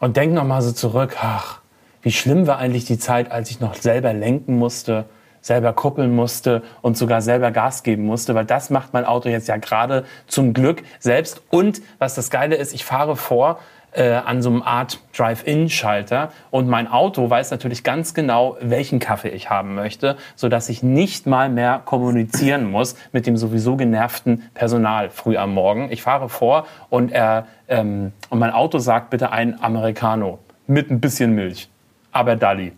Und 0.00 0.16
denk 0.16 0.32
noch 0.32 0.44
mal 0.44 0.62
so 0.62 0.72
zurück, 0.72 1.16
ach, 1.20 1.60
wie 2.02 2.12
schlimm 2.12 2.46
war 2.46 2.58
eigentlich 2.58 2.84
die 2.84 2.98
Zeit, 2.98 3.32
als 3.32 3.50
ich 3.50 3.60
noch 3.60 3.74
selber 3.74 4.12
lenken 4.12 4.58
musste, 4.58 5.06
selber 5.40 5.72
kuppeln 5.72 6.14
musste 6.14 6.62
und 6.82 6.96
sogar 6.96 7.20
selber 7.20 7.50
Gas 7.50 7.82
geben 7.82 8.04
musste, 8.06 8.34
weil 8.34 8.44
das 8.44 8.70
macht 8.70 8.92
mein 8.92 9.04
Auto 9.04 9.28
jetzt 9.28 9.48
ja 9.48 9.56
gerade 9.56 10.04
zum 10.26 10.52
Glück 10.52 10.82
selbst. 10.98 11.42
Und 11.50 11.82
was 11.98 12.14
das 12.14 12.30
Geile 12.30 12.56
ist, 12.56 12.74
ich 12.74 12.84
fahre 12.84 13.16
vor 13.16 13.58
äh, 13.94 14.12
an 14.12 14.42
so 14.42 14.50
einem 14.50 14.62
Art 14.62 15.00
Drive-In-Schalter 15.16 16.30
und 16.50 16.68
mein 16.68 16.88
Auto 16.88 17.28
weiß 17.28 17.50
natürlich 17.50 17.84
ganz 17.84 18.14
genau, 18.14 18.56
welchen 18.60 18.98
Kaffee 18.98 19.28
ich 19.30 19.50
haben 19.50 19.74
möchte, 19.74 20.16
sodass 20.36 20.68
ich 20.68 20.82
nicht 20.82 21.26
mal 21.26 21.48
mehr 21.48 21.80
kommunizieren 21.84 22.70
muss 22.70 22.96
mit 23.12 23.26
dem 23.26 23.36
sowieso 23.36 23.76
genervten 23.76 24.42
Personal 24.54 25.10
früh 25.10 25.36
am 25.36 25.54
Morgen. 25.54 25.90
Ich 25.90 26.02
fahre 26.02 26.28
vor 26.28 26.66
und, 26.90 27.12
er, 27.12 27.46
ähm, 27.68 28.12
und 28.30 28.38
mein 28.38 28.50
Auto 28.50 28.78
sagt 28.78 29.10
bitte 29.10 29.30
ein 29.32 29.62
Americano 29.62 30.38
mit 30.66 30.90
ein 30.90 31.00
bisschen 31.00 31.34
Milch, 31.34 31.68
aber 32.12 32.36
Dalli. 32.36 32.72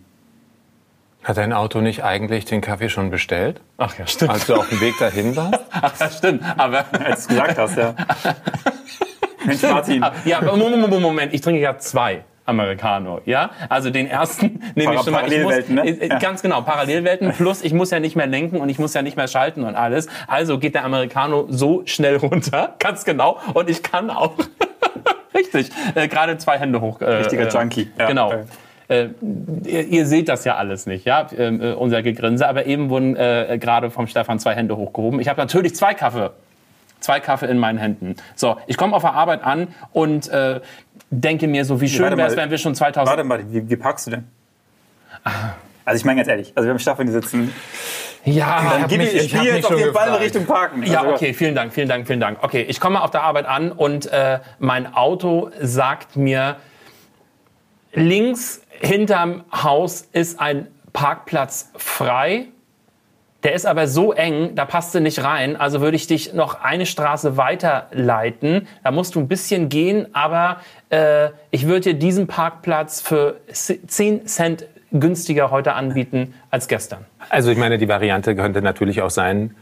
Hat 1.23 1.35
dein 1.35 1.51
Auto 1.51 1.81
nicht 1.81 2.03
eigentlich 2.03 2.45
den 2.45 2.61
Kaffee 2.61 2.87
schon 2.89 3.09
bestellt, 3.09 3.59
Ach 3.77 3.97
ja, 3.97 4.07
stimmt. 4.07 4.31
als 4.31 4.45
du 4.45 4.55
auf 4.55 4.69
dem 4.69 4.79
Weg 4.79 4.97
dahin 4.97 5.35
warst? 5.35 5.59
Ach 5.71 5.99
ja, 5.99 6.09
stimmt. 6.09 6.41
Aber 6.57 6.85
Als 7.03 7.27
du 7.27 7.33
gesagt 7.33 7.57
hast, 7.57 7.75
ja. 7.75 7.95
Mensch, 9.47 9.63
Martin. 9.63 10.05
ja, 10.25 10.37
aber 10.37 10.55
Moment, 10.55 11.01
Moment, 11.01 11.33
ich 11.33 11.41
trinke 11.41 11.61
ja 11.61 11.77
zwei. 11.77 12.23
Americano, 12.47 13.19
ja? 13.25 13.51
Also 13.69 13.89
den 13.89 14.09
ersten 14.09 14.61
nehme 14.75 14.95
ich 14.95 15.01
schon 15.01 15.11
mal. 15.11 15.31
Ich 15.31 15.43
muss, 15.43 15.65
Parallelwelten, 15.65 15.75
ne? 15.75 16.19
Ganz 16.19 16.41
genau, 16.41 16.61
Parallelwelten. 16.61 17.33
Plus, 17.33 17.61
ich 17.61 17.73
muss 17.73 17.91
ja 17.91 17.99
nicht 17.99 18.15
mehr 18.15 18.25
lenken 18.25 18.57
und 18.57 18.69
ich 18.69 18.79
muss 18.79 18.93
ja 18.93 19.01
nicht 19.01 19.17
mehr 19.17 19.27
schalten 19.27 19.63
und 19.63 19.75
alles. 19.75 20.07
Also 20.27 20.57
geht 20.57 20.73
der 20.73 20.85
Americano 20.85 21.45
so 21.49 21.83
schnell 21.85 22.15
runter, 22.17 22.75
ganz 22.79 23.03
genau. 23.03 23.37
Und 23.53 23.69
ich 23.69 23.83
kann 23.83 24.09
auch, 24.09 24.35
richtig, 25.35 25.69
äh, 25.95 26.07
gerade 26.07 26.37
zwei 26.37 26.57
Hände 26.57 26.81
hoch. 26.81 27.01
Äh, 27.01 27.15
Richtiger 27.15 27.47
äh, 27.47 27.49
Junkie. 27.49 27.91
Ja. 27.99 28.07
Genau. 28.07 28.33
Äh. 28.87 29.03
äh, 29.03 29.09
ihr, 29.65 29.85
ihr 29.85 30.05
seht 30.05 30.29
das 30.29 30.45
ja 30.45 30.55
alles 30.55 30.85
nicht, 30.85 31.05
ja, 31.05 31.27
ähm, 31.37 31.61
äh, 31.61 31.73
unser 31.73 32.01
Gegrinse, 32.01 32.47
aber 32.47 32.65
eben 32.65 32.89
wurden 32.89 33.17
äh, 33.17 33.57
gerade 33.59 33.91
vom 33.91 34.07
Stefan 34.07 34.39
zwei 34.39 34.55
Hände 34.55 34.77
hochgehoben. 34.77 35.19
Ich 35.19 35.27
habe 35.27 35.41
natürlich 35.41 35.75
zwei 35.75 35.93
Kaffee, 35.93 36.31
zwei 36.99 37.19
Kaffee 37.19 37.47
in 37.47 37.57
meinen 37.57 37.77
Händen. 37.77 38.15
So, 38.35 38.57
ich 38.67 38.77
komme 38.77 38.95
auf 38.95 39.03
der 39.03 39.13
Arbeit 39.13 39.43
an 39.43 39.67
und 39.93 40.27
äh, 40.29 40.61
denke 41.09 41.47
mir 41.47 41.63
so, 41.65 41.79
wie 41.81 41.89
schön 41.89 42.17
wäre 42.17 42.27
es, 42.29 42.35
wenn 42.35 42.49
wir 42.51 42.57
schon 42.57 42.75
2000... 42.75 43.07
Warte 43.09 43.23
mal, 43.23 43.43
wie, 43.51 43.69
wie 43.69 43.75
packst 43.75 44.07
du 44.07 44.11
denn? 44.11 44.27
Also 45.85 45.99
ich 45.99 46.05
meine 46.05 46.17
ganz 46.17 46.27
ehrlich, 46.27 46.51
also 46.55 46.67
wir 46.67 46.71
haben 46.71 46.79
Stefan 46.79 47.07
hier 47.07 47.13
sitzen. 47.21 47.53
ja, 48.25 48.61
Dann 48.71 48.87
gib 48.87 48.97
mich- 48.99 49.13
ich 49.13 49.23
ich 49.25 49.29
spiele 49.31 49.55
jetzt 49.55 49.65
auf 49.65 49.77
jeden 49.77 49.93
Fall 49.93 50.09
in. 50.09 50.15
Richtung 50.15 50.45
Parken. 50.45 50.83
Ja, 50.83 51.01
Also, 51.01 51.13
okay, 51.13 51.33
vielen 51.33 51.55
Dank, 51.55 51.73
vielen 51.73 51.87
Dank, 51.87 52.07
vielen 52.07 52.19
Dank. 52.19 52.39
Okay, 52.41 52.61
ich 52.67 52.79
komme 52.79 53.01
auf 53.01 53.11
der 53.11 53.23
Arbeit 53.23 53.45
an 53.45 53.71
und 53.71 54.05
äh, 54.07 54.39
mein 54.59 54.93
Auto 54.93 55.49
sagt 55.61 56.15
mir, 56.17 56.57
links 57.93 58.61
hinterm 58.69 59.43
Haus 59.51 60.07
ist 60.11 60.39
ein 60.39 60.67
Parkplatz 60.93 61.71
frei. 61.77 62.47
Der 63.47 63.53
ist 63.53 63.65
aber 63.65 63.87
so 63.87 64.11
eng, 64.11 64.55
da 64.55 64.65
passt 64.65 64.93
du 64.93 64.99
nicht 64.99 65.23
rein. 65.23 65.55
Also 65.55 65.79
würde 65.79 65.95
ich 65.95 66.05
dich 66.05 66.33
noch 66.33 66.59
eine 66.61 66.85
Straße 66.85 67.37
weiterleiten. 67.37 68.67
Da 68.83 68.91
musst 68.91 69.15
du 69.15 69.21
ein 69.21 69.29
bisschen 69.29 69.69
gehen, 69.69 70.13
aber 70.13 70.57
äh, 70.89 71.29
ich 71.49 71.65
würde 71.65 71.93
dir 71.93 71.93
diesen 71.93 72.27
Parkplatz 72.27 72.99
für 72.99 73.37
10 73.53 74.27
Cent 74.27 74.65
günstiger 74.91 75.49
heute 75.49 75.75
anbieten 75.75 76.33
als 76.51 76.67
gestern. 76.67 77.05
Also 77.29 77.49
ich 77.49 77.57
meine, 77.57 77.77
die 77.77 77.87
Variante 77.87 78.35
könnte 78.35 78.61
natürlich 78.61 79.01
auch 79.01 79.11
sein, 79.11 79.55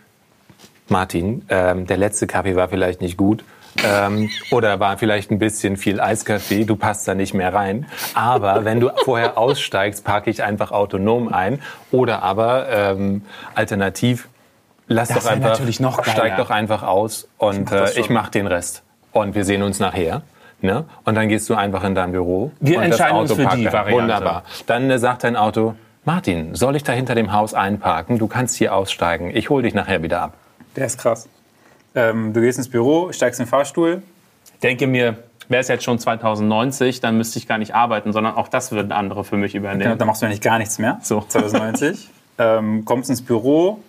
Martin, 0.87 1.45
ähm, 1.49 1.85
der 1.85 1.97
letzte 1.97 2.25
Kaffee 2.25 2.55
war 2.55 2.69
vielleicht 2.69 3.01
nicht 3.01 3.17
gut. 3.17 3.43
Ähm, 3.83 4.29
oder 4.51 4.79
war 4.79 4.97
vielleicht 4.97 5.31
ein 5.31 5.39
bisschen 5.39 5.77
viel 5.77 5.99
Eiskaffee, 5.99 6.63
du 6.63 6.75
passt 6.75 7.07
da 7.07 7.15
nicht 7.15 7.33
mehr 7.33 7.53
rein. 7.53 7.85
Aber 8.13 8.63
wenn 8.65 8.79
du 8.79 8.91
vorher 9.03 9.37
aussteigst, 9.37 10.03
parke 10.03 10.29
ich 10.29 10.43
einfach 10.43 10.71
autonom 10.71 11.31
ein. 11.33 11.61
Oder 11.91 12.23
aber 12.23 12.67
ähm, 12.69 13.23
alternativ, 13.53 14.29
lass 14.87 15.09
Das 15.09 15.23
doch 15.25 15.31
einfach, 15.31 15.49
natürlich 15.49 15.79
noch 15.79 15.97
geiler. 16.01 16.11
steig 16.11 16.37
doch 16.37 16.49
einfach 16.49 16.83
aus 16.83 17.27
und 17.37 17.71
das 17.71 17.95
äh, 17.95 17.99
ich 17.99 18.09
mach 18.09 18.29
den 18.29 18.47
Rest. 18.47 18.83
Und 19.11 19.35
wir 19.35 19.45
sehen 19.45 19.61
uns 19.61 19.79
nachher. 19.79 20.21
Ne? 20.61 20.85
Und 21.03 21.15
dann 21.15 21.27
gehst 21.29 21.49
du 21.49 21.55
einfach 21.55 21.83
in 21.83 21.95
dein 21.95 22.11
Büro. 22.11 22.51
Wir 22.59 22.77
und 22.77 22.89
das 22.89 22.99
entscheiden 22.99 23.19
uns 23.19 23.31
für 23.33 23.45
die 23.45 23.63
dann. 23.65 23.73
Variante. 23.73 24.01
Wunderbar. 24.01 24.43
Dann 24.67 24.89
äh, 24.89 24.99
sagt 24.99 25.23
dein 25.23 25.35
Auto, 25.35 25.75
Martin, 26.05 26.55
soll 26.55 26.75
ich 26.75 26.83
da 26.83 26.93
hinter 26.93 27.13
dem 27.15 27.33
Haus 27.33 27.53
einparken? 27.53 28.19
Du 28.19 28.27
kannst 28.27 28.55
hier 28.55 28.73
aussteigen. 28.73 29.35
Ich 29.35 29.49
hole 29.49 29.63
dich 29.63 29.73
nachher 29.73 30.01
wieder 30.01 30.21
ab. 30.21 30.33
Der 30.75 30.85
ist 30.85 30.97
krass. 30.97 31.27
Ähm, 31.95 32.33
du 32.33 32.41
gehst 32.41 32.57
ins 32.57 32.69
Büro, 32.69 33.11
steigst 33.11 33.39
in 33.39 33.45
den 33.45 33.49
Fahrstuhl. 33.49 34.01
denke 34.61 34.85
mir, 34.87 35.17
wäre 35.47 35.61
es 35.61 35.67
jetzt 35.67 35.83
schon 35.83 35.99
2090, 35.99 36.99
dann 36.99 37.17
müsste 37.17 37.39
ich 37.39 37.47
gar 37.47 37.57
nicht 37.57 37.73
arbeiten, 37.75 38.11
sondern 38.13 38.35
auch 38.35 38.47
das 38.47 38.71
würden 38.71 38.91
andere 38.91 39.23
für 39.23 39.37
mich 39.37 39.55
übernehmen. 39.55 39.97
da 39.97 40.05
machst 40.05 40.21
du 40.21 40.25
ja 40.25 40.29
nicht 40.29 40.43
gar 40.43 40.57
nichts 40.57 40.77
mehr. 40.79 40.99
So. 41.01 41.21
2090. 41.27 42.09
ähm, 42.37 42.83
kommst 42.85 43.09
ins 43.09 43.23
Büro, 43.23 43.79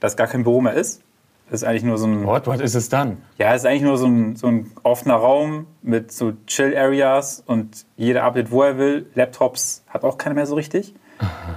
das 0.00 0.16
gar 0.16 0.26
kein 0.26 0.42
Büro 0.44 0.60
mehr 0.60 0.74
ist. 0.74 1.02
Das 1.48 1.62
ist 1.62 1.68
eigentlich 1.68 1.84
nur 1.84 1.96
so 1.96 2.06
ein, 2.08 2.26
What, 2.26 2.48
what 2.48 2.60
ist 2.60 2.74
es 2.74 2.88
dann? 2.88 3.18
ja, 3.38 3.54
es 3.54 3.62
ist 3.62 3.66
eigentlich 3.66 3.82
nur 3.82 3.96
so 3.98 4.06
ein, 4.06 4.34
so 4.34 4.48
ein 4.48 4.72
offener 4.82 5.14
Raum 5.14 5.66
mit 5.80 6.10
so 6.10 6.32
Chill-Areas 6.48 7.44
und 7.46 7.86
jeder 7.96 8.24
arbeitet, 8.24 8.50
wo 8.50 8.64
er 8.64 8.78
will. 8.78 9.06
Laptops 9.14 9.84
hat 9.88 10.02
auch 10.02 10.18
keiner 10.18 10.34
mehr 10.34 10.46
so 10.46 10.56
richtig. 10.56 10.92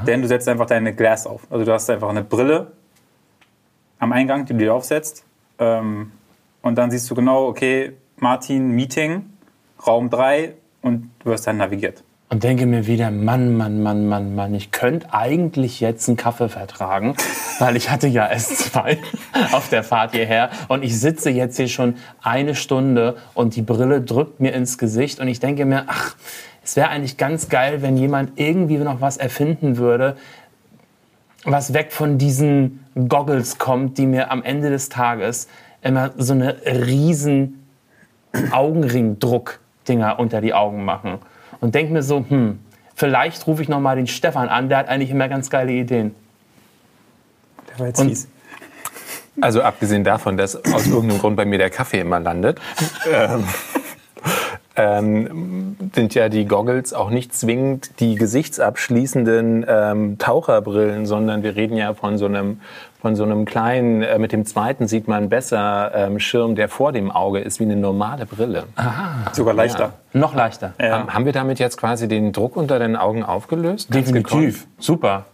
Denn 0.05 0.21
du 0.21 0.27
setzt 0.27 0.47
einfach 0.47 0.67
deine 0.67 0.93
Glass 0.93 1.25
auf. 1.27 1.41
Also 1.49 1.65
du 1.65 1.73
hast 1.73 1.89
einfach 1.89 2.07
eine 2.09 2.23
Brille 2.23 2.71
am 3.97 4.13
Eingang, 4.13 4.45
die 4.45 4.53
du 4.53 4.59
dir 4.59 4.73
aufsetzt. 4.75 5.25
Ähm, 5.59 6.11
und 6.61 6.77
dann 6.77 6.91
siehst 6.91 7.09
du 7.09 7.15
genau, 7.15 7.47
okay, 7.47 7.93
Martin, 8.17 8.71
Meeting, 8.71 9.25
Raum 9.85 10.09
3 10.09 10.53
und 10.81 11.09
du 11.19 11.29
wirst 11.29 11.47
dann 11.47 11.57
navigiert. 11.57 12.03
Und 12.31 12.43
denke 12.43 12.67
mir 12.67 12.85
wieder, 12.85 13.09
Mann, 13.09 13.57
Mann, 13.57 13.81
Mann, 13.81 14.07
Mann, 14.07 14.35
Mann, 14.35 14.53
ich 14.53 14.69
könnte 14.69 15.11
eigentlich 15.13 15.79
jetzt 15.79 16.07
einen 16.07 16.17
Kaffee 16.17 16.47
vertragen, 16.47 17.15
weil 17.59 17.75
ich 17.75 17.89
hatte 17.89 18.07
ja 18.07 18.29
S2 18.29 18.97
auf 19.51 19.69
der 19.69 19.83
Fahrt 19.83 20.11
hierher 20.11 20.51
und 20.67 20.83
ich 20.83 20.99
sitze 20.99 21.31
jetzt 21.31 21.57
hier 21.57 21.67
schon 21.67 21.95
eine 22.21 22.53
Stunde 22.53 23.17
und 23.33 23.55
die 23.55 23.63
Brille 23.63 24.01
drückt 24.01 24.39
mir 24.39 24.53
ins 24.53 24.77
Gesicht 24.77 25.19
und 25.19 25.27
ich 25.27 25.39
denke 25.39 25.65
mir, 25.65 25.85
ach, 25.87 26.15
es 26.63 26.75
wäre 26.75 26.89
eigentlich 26.89 27.17
ganz 27.17 27.49
geil, 27.49 27.81
wenn 27.81 27.97
jemand 27.97 28.39
irgendwie 28.39 28.77
noch 28.77 29.01
was 29.01 29.17
erfinden 29.17 29.77
würde, 29.77 30.15
was 31.43 31.73
weg 31.73 31.91
von 31.91 32.17
diesen 32.17 32.85
Goggles 33.07 33.57
kommt, 33.57 33.97
die 33.97 34.05
mir 34.05 34.31
am 34.31 34.43
Ende 34.43 34.69
des 34.69 34.89
Tages 34.89 35.47
immer 35.81 36.11
so 36.17 36.33
eine 36.33 36.57
riesen 36.65 37.65
Augenringdruck-Dinger 38.51 40.19
unter 40.19 40.41
die 40.41 40.53
Augen 40.53 40.83
machen. 40.83 41.19
Und 41.61 41.75
denk 41.75 41.91
mir 41.91 42.03
so, 42.03 42.25
hm, 42.27 42.59
vielleicht 42.95 43.47
rufe 43.47 43.61
ich 43.61 43.69
noch 43.69 43.79
mal 43.79 43.95
den 43.95 44.07
Stefan 44.07 44.49
an, 44.49 44.69
der 44.69 44.79
hat 44.79 44.89
eigentlich 44.89 45.11
immer 45.11 45.29
ganz 45.29 45.49
geile 45.49 45.71
Ideen. 45.71 46.13
Der 47.69 47.79
war 47.79 47.87
jetzt 47.87 47.99
Und- 47.99 48.09
fies. 48.09 48.27
Also 49.41 49.61
abgesehen 49.61 50.03
davon, 50.03 50.35
dass 50.35 50.57
aus 50.73 50.85
irgendeinem 50.85 51.19
Grund 51.19 51.37
bei 51.37 51.45
mir 51.45 51.57
der 51.57 51.69
Kaffee 51.69 52.01
immer 52.01 52.19
landet, 52.19 52.59
ähm, 53.09 53.45
ähm, 54.79 55.75
sind 55.93 56.15
ja 56.15 56.29
die 56.29 56.45
Goggles 56.45 56.93
auch 56.93 57.09
nicht 57.09 57.33
zwingend 57.33 57.99
die 57.99 58.15
gesichtsabschließenden 58.15 59.65
ähm, 59.67 60.17
Taucherbrillen, 60.17 61.05
sondern 61.05 61.43
wir 61.43 61.55
reden 61.55 61.75
ja 61.77 61.93
von 61.93 62.17
so 62.17 62.25
einem 62.25 62.61
von 63.01 63.15
so 63.15 63.23
einem 63.23 63.45
kleinen, 63.45 64.01
äh, 64.03 64.19
mit 64.19 64.33
dem 64.33 64.45
zweiten 64.45 64.87
sieht 64.89 65.07
man 65.07 65.29
besser 65.29 65.91
ähm, 65.95 66.19
Schirm, 66.19 66.55
der 66.55 66.67
vor 66.67 66.91
dem 66.91 67.11
Auge 67.11 67.39
ist, 67.39 67.59
wie 67.61 67.63
eine 67.63 67.77
normale 67.77 68.25
Brille. 68.25 68.65
Sogar 69.31 69.53
leichter. 69.53 69.93
Noch 70.11 70.35
leichter. 70.35 70.73
Ja. 70.81 70.99
Haben- 70.99 71.13
Haben 71.13 71.25
wir 71.25 71.31
damit 71.31 71.59
jetzt 71.59 71.77
quasi 71.77 72.09
den 72.09 72.33
Druck 72.33 72.57
unter 72.57 72.77
den 72.77 72.97
Augen 72.97 73.23
aufgelöst? 73.23 73.89
Gekonnt? 73.91 74.67
Super. 74.79 75.25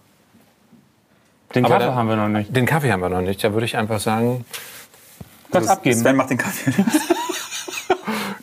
Den 1.56 1.66
Aber 1.66 1.76
Kaffee 1.76 1.88
da- 1.88 1.96
haben 1.96 2.10
wir 2.10 2.16
noch 2.18 2.28
nicht. 2.28 2.56
Den 2.56 2.66
Kaffee 2.68 2.92
haben 2.92 3.02
wir 3.02 3.10
noch 3.10 3.22
nicht. 3.22 3.44
Da 3.44 3.54
würde 3.54 3.66
ich 3.66 3.76
einfach 3.78 4.00
sagen, 4.00 4.46
Das 5.52 5.68
abgeben. 5.68 5.98
Sven 6.00 6.16
macht 6.18 6.30
den 6.30 6.38
Kaffee. 6.38 6.72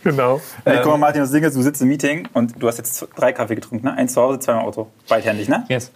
genau. 0.10 0.40
Ey, 0.64 0.78
guck 0.82 0.86
mal, 0.92 0.96
Martin, 0.98 1.20
das 1.22 1.30
Ding 1.30 1.42
ist, 1.44 1.56
du 1.56 1.62
sitzt 1.62 1.80
im 1.82 1.88
Meeting 1.88 2.28
und 2.32 2.60
du 2.62 2.68
hast 2.68 2.78
jetzt 2.78 3.06
drei 3.16 3.32
Kaffee 3.32 3.54
getrunken, 3.54 3.86
ne? 3.86 3.94
Eins 3.94 4.14
zu 4.14 4.20
Hause, 4.22 4.38
zwei 4.38 4.52
im 4.52 4.58
Auto. 4.60 4.88
Beidhändig, 5.08 5.48
ne? 5.48 5.64
Yes. 5.68 5.90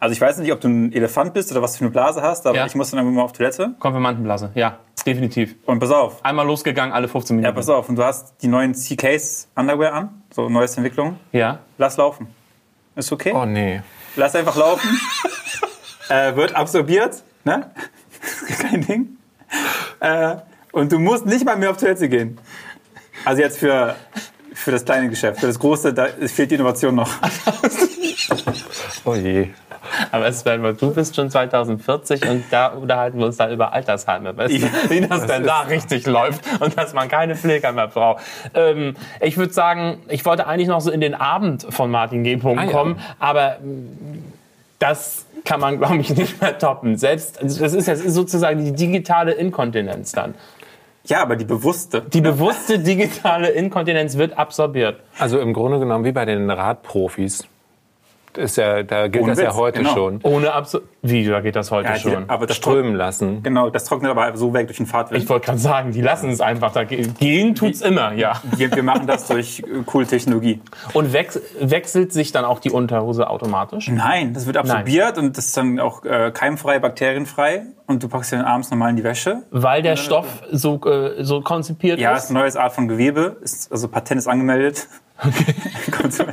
Also 0.00 0.12
ich 0.12 0.20
weiß 0.20 0.38
nicht, 0.38 0.52
ob 0.52 0.60
du 0.60 0.68
ein 0.68 0.92
Elefant 0.92 1.32
bist 1.32 1.50
oder 1.50 1.62
was 1.62 1.76
für 1.78 1.84
eine 1.84 1.90
Blase 1.90 2.20
hast, 2.20 2.46
aber 2.46 2.56
Ja. 2.58 2.66
ich 2.66 2.74
muss 2.74 2.90
dann 2.90 2.98
irgendwann 2.98 3.16
mal 3.16 3.22
auf 3.22 3.32
Toilette. 3.32 3.74
Konfirmandenblase. 3.78 4.50
Ja, 4.54 4.78
definitiv. 5.06 5.54
Und 5.64 5.78
pass 5.78 5.90
auf. 5.90 6.22
Einmal 6.24 6.46
losgegangen, 6.46 6.92
alle 6.92 7.08
15 7.08 7.36
Ja, 7.36 7.40
Minuten. 7.40 7.56
pass 7.56 7.68
auf. 7.70 7.88
Und 7.88 7.96
du 7.96 8.04
hast 8.04 8.34
die 8.42 8.48
neuen 8.48 8.74
CKs 8.74 9.48
Underwear 9.54 9.94
an. 9.94 10.22
So, 10.34 10.48
neueste 10.50 10.78
Entwicklung. 10.78 11.18
Ja. 11.32 11.60
Lass 11.78 11.96
laufen. 11.96 12.26
Ist 12.96 13.10
okay? 13.12 13.32
Oh 13.34 13.46
nee. 13.46 13.80
Lass 14.16 14.34
einfach 14.36 14.56
laufen. 14.56 14.88
äh, 16.10 16.36
wird 16.36 16.54
absorbiert, 16.54 17.22
ne? 17.44 17.70
Kein 18.60 18.82
Ding. 18.86 19.16
Äh, 20.00 20.36
und 20.72 20.92
du 20.92 20.98
musst 20.98 21.24
nicht 21.24 21.44
mal 21.44 21.56
mehr 21.56 21.70
auf 21.70 21.76
Toilette 21.78 22.08
gehen. 22.08 22.38
Also 23.24 23.42
jetzt 23.42 23.58
für, 23.58 23.94
für 24.52 24.70
das 24.70 24.84
kleine 24.84 25.08
Geschäft. 25.08 25.40
Für 25.40 25.46
das 25.46 25.58
große, 25.58 25.92
da 25.94 26.06
fehlt 26.26 26.50
die 26.50 26.54
Innovation 26.56 26.94
noch. 26.94 27.10
Oh 29.04 29.14
je. 29.14 29.48
Aber 30.10 30.32
Sven, 30.32 30.62
du 30.78 30.94
bist 30.94 31.14
schon 31.14 31.30
2040 31.30 32.26
und 32.28 32.44
da 32.50 32.68
unterhalten 32.68 33.18
wir 33.18 33.26
uns 33.26 33.36
dann 33.36 33.52
über 33.52 33.72
Altersheime. 33.74 34.36
Weißt 34.36 34.54
du, 34.54 34.58
Ja. 34.58 34.68
wie 34.88 35.00
das 35.02 35.26
denn 35.26 35.44
da 35.44 35.60
richtig 35.60 36.06
läuft 36.06 36.42
und 36.60 36.76
dass 36.78 36.94
man 36.94 37.08
keine 37.08 37.36
Pfleger 37.36 37.72
mehr 37.72 37.88
braucht. 37.88 38.24
Ähm, 38.54 38.96
ich 39.20 39.36
würde 39.36 39.52
sagen, 39.52 39.98
ich 40.08 40.24
wollte 40.24 40.46
eigentlich 40.46 40.68
noch 40.68 40.80
so 40.80 40.90
in 40.90 41.00
den 41.00 41.14
Abend 41.14 41.66
von 41.68 41.90
Martin 41.90 42.24
G. 42.24 42.38
Ah, 42.42 42.64
ja. 42.64 42.66
kommen, 42.70 42.98
aber 43.18 43.58
mm, 43.62 44.24
das 44.78 45.26
kann 45.44 45.60
man, 45.60 45.78
glaube 45.78 45.98
ich, 45.98 46.16
nicht 46.16 46.40
mehr 46.40 46.58
toppen. 46.58 46.96
Selbst, 46.96 47.40
also 47.42 47.60
das 47.60 47.74
ist 47.74 47.86
jetzt 47.86 48.08
sozusagen 48.08 48.64
die 48.64 48.72
digitale 48.72 49.32
Inkontinenz 49.32 50.12
dann. 50.12 50.34
Ja, 51.06 51.22
aber 51.22 51.36
die 51.36 51.44
bewusste. 51.44 52.00
Die 52.00 52.22
bewusste 52.22 52.78
digitale 52.78 53.50
Inkontinenz 53.50 54.16
wird 54.16 54.38
absorbiert. 54.38 55.00
Also 55.18 55.38
im 55.38 55.52
Grunde 55.52 55.78
genommen 55.78 56.04
wie 56.04 56.12
bei 56.12 56.24
den 56.24 56.50
Radprofis. 56.50 57.46
Das 58.34 58.44
Ist 58.50 58.56
ja, 58.56 58.82
da 58.82 59.06
gilt 59.08 59.22
Ohne 59.24 59.32
das 59.32 59.40
ja 59.42 59.48
Witz, 59.50 59.56
heute 59.56 59.78
genau. 59.78 59.94
schon. 59.94 60.20
Ohne 60.24 60.52
Absor 60.52 60.80
Wie, 61.02 61.24
da 61.24 61.40
geht 61.40 61.54
das 61.56 61.70
heute 61.70 61.88
Ja, 61.88 61.94
die, 61.94 62.00
schon. 62.00 62.28
aber 62.28 62.46
das 62.46 62.58
trocknet, 62.60 62.82
Strömen 62.82 62.94
lassen. 62.96 63.42
genau, 63.44 63.70
das 63.70 63.84
trocknet 63.84 64.10
aber 64.10 64.36
so 64.36 64.52
weg 64.52 64.66
durch 64.66 64.78
den 64.78 64.86
Fahrtwind. 64.86 65.22
Ich 65.22 65.28
wollte 65.28 65.46
gerade 65.46 65.58
sagen, 65.58 65.92
die 65.92 66.00
lassen 66.00 66.30
es 66.30 66.40
einfach 66.40 66.72
da 66.72 66.82
gehen. 66.84 67.14
Gehen 67.18 67.54
tut's 67.54 67.80
immer, 67.80 68.12
ja. 68.12 68.40
Wir, 68.56 68.70
wir 68.74 68.82
machen 68.82 69.06
das 69.06 69.28
durch 69.28 69.60
äh, 69.60 69.82
coole 69.86 70.06
Technologie. 70.06 70.60
Und 70.92 71.12
wex 71.12 71.40
wechselt 71.60 72.12
sich 72.12 72.32
dann 72.32 72.44
auch 72.44 72.58
die 72.58 72.70
Unterhose 72.70 73.30
automatisch? 73.30 73.88
Nein, 73.88 74.34
das 74.34 74.46
wird 74.46 74.56
absorbiert 74.56 75.16
und 75.16 75.36
das 75.38 75.46
ist 75.46 75.56
dann 75.56 75.78
auch 75.78 76.04
äh, 76.04 76.30
keimfrei, 76.34 76.80
bakterienfrei. 76.80 77.62
Und 77.86 78.02
du 78.02 78.08
packst 78.08 78.32
dann 78.32 78.40
abends 78.42 78.70
normal 78.70 78.90
in 78.90 78.96
die 78.96 79.04
Wäsche. 79.04 79.42
Weil 79.50 79.82
der 79.82 79.96
Stoff 79.96 80.26
so, 80.50 80.80
äh, 80.86 81.22
so 81.22 81.40
konzipiert 81.42 82.00
Ja, 82.00 82.16
ist 82.16 82.24
ist? 82.24 82.30
eine 82.30 82.38
neue 82.40 82.58
Art 82.58 82.72
von 82.72 82.88
Gewebe. 82.88 83.36
Ist, 83.42 83.70
also 83.70 83.88
Patent 83.88 84.18
ist 84.20 84.26
angemeldet. 84.26 84.88
Kommt 85.92 86.12
so- 86.12 86.24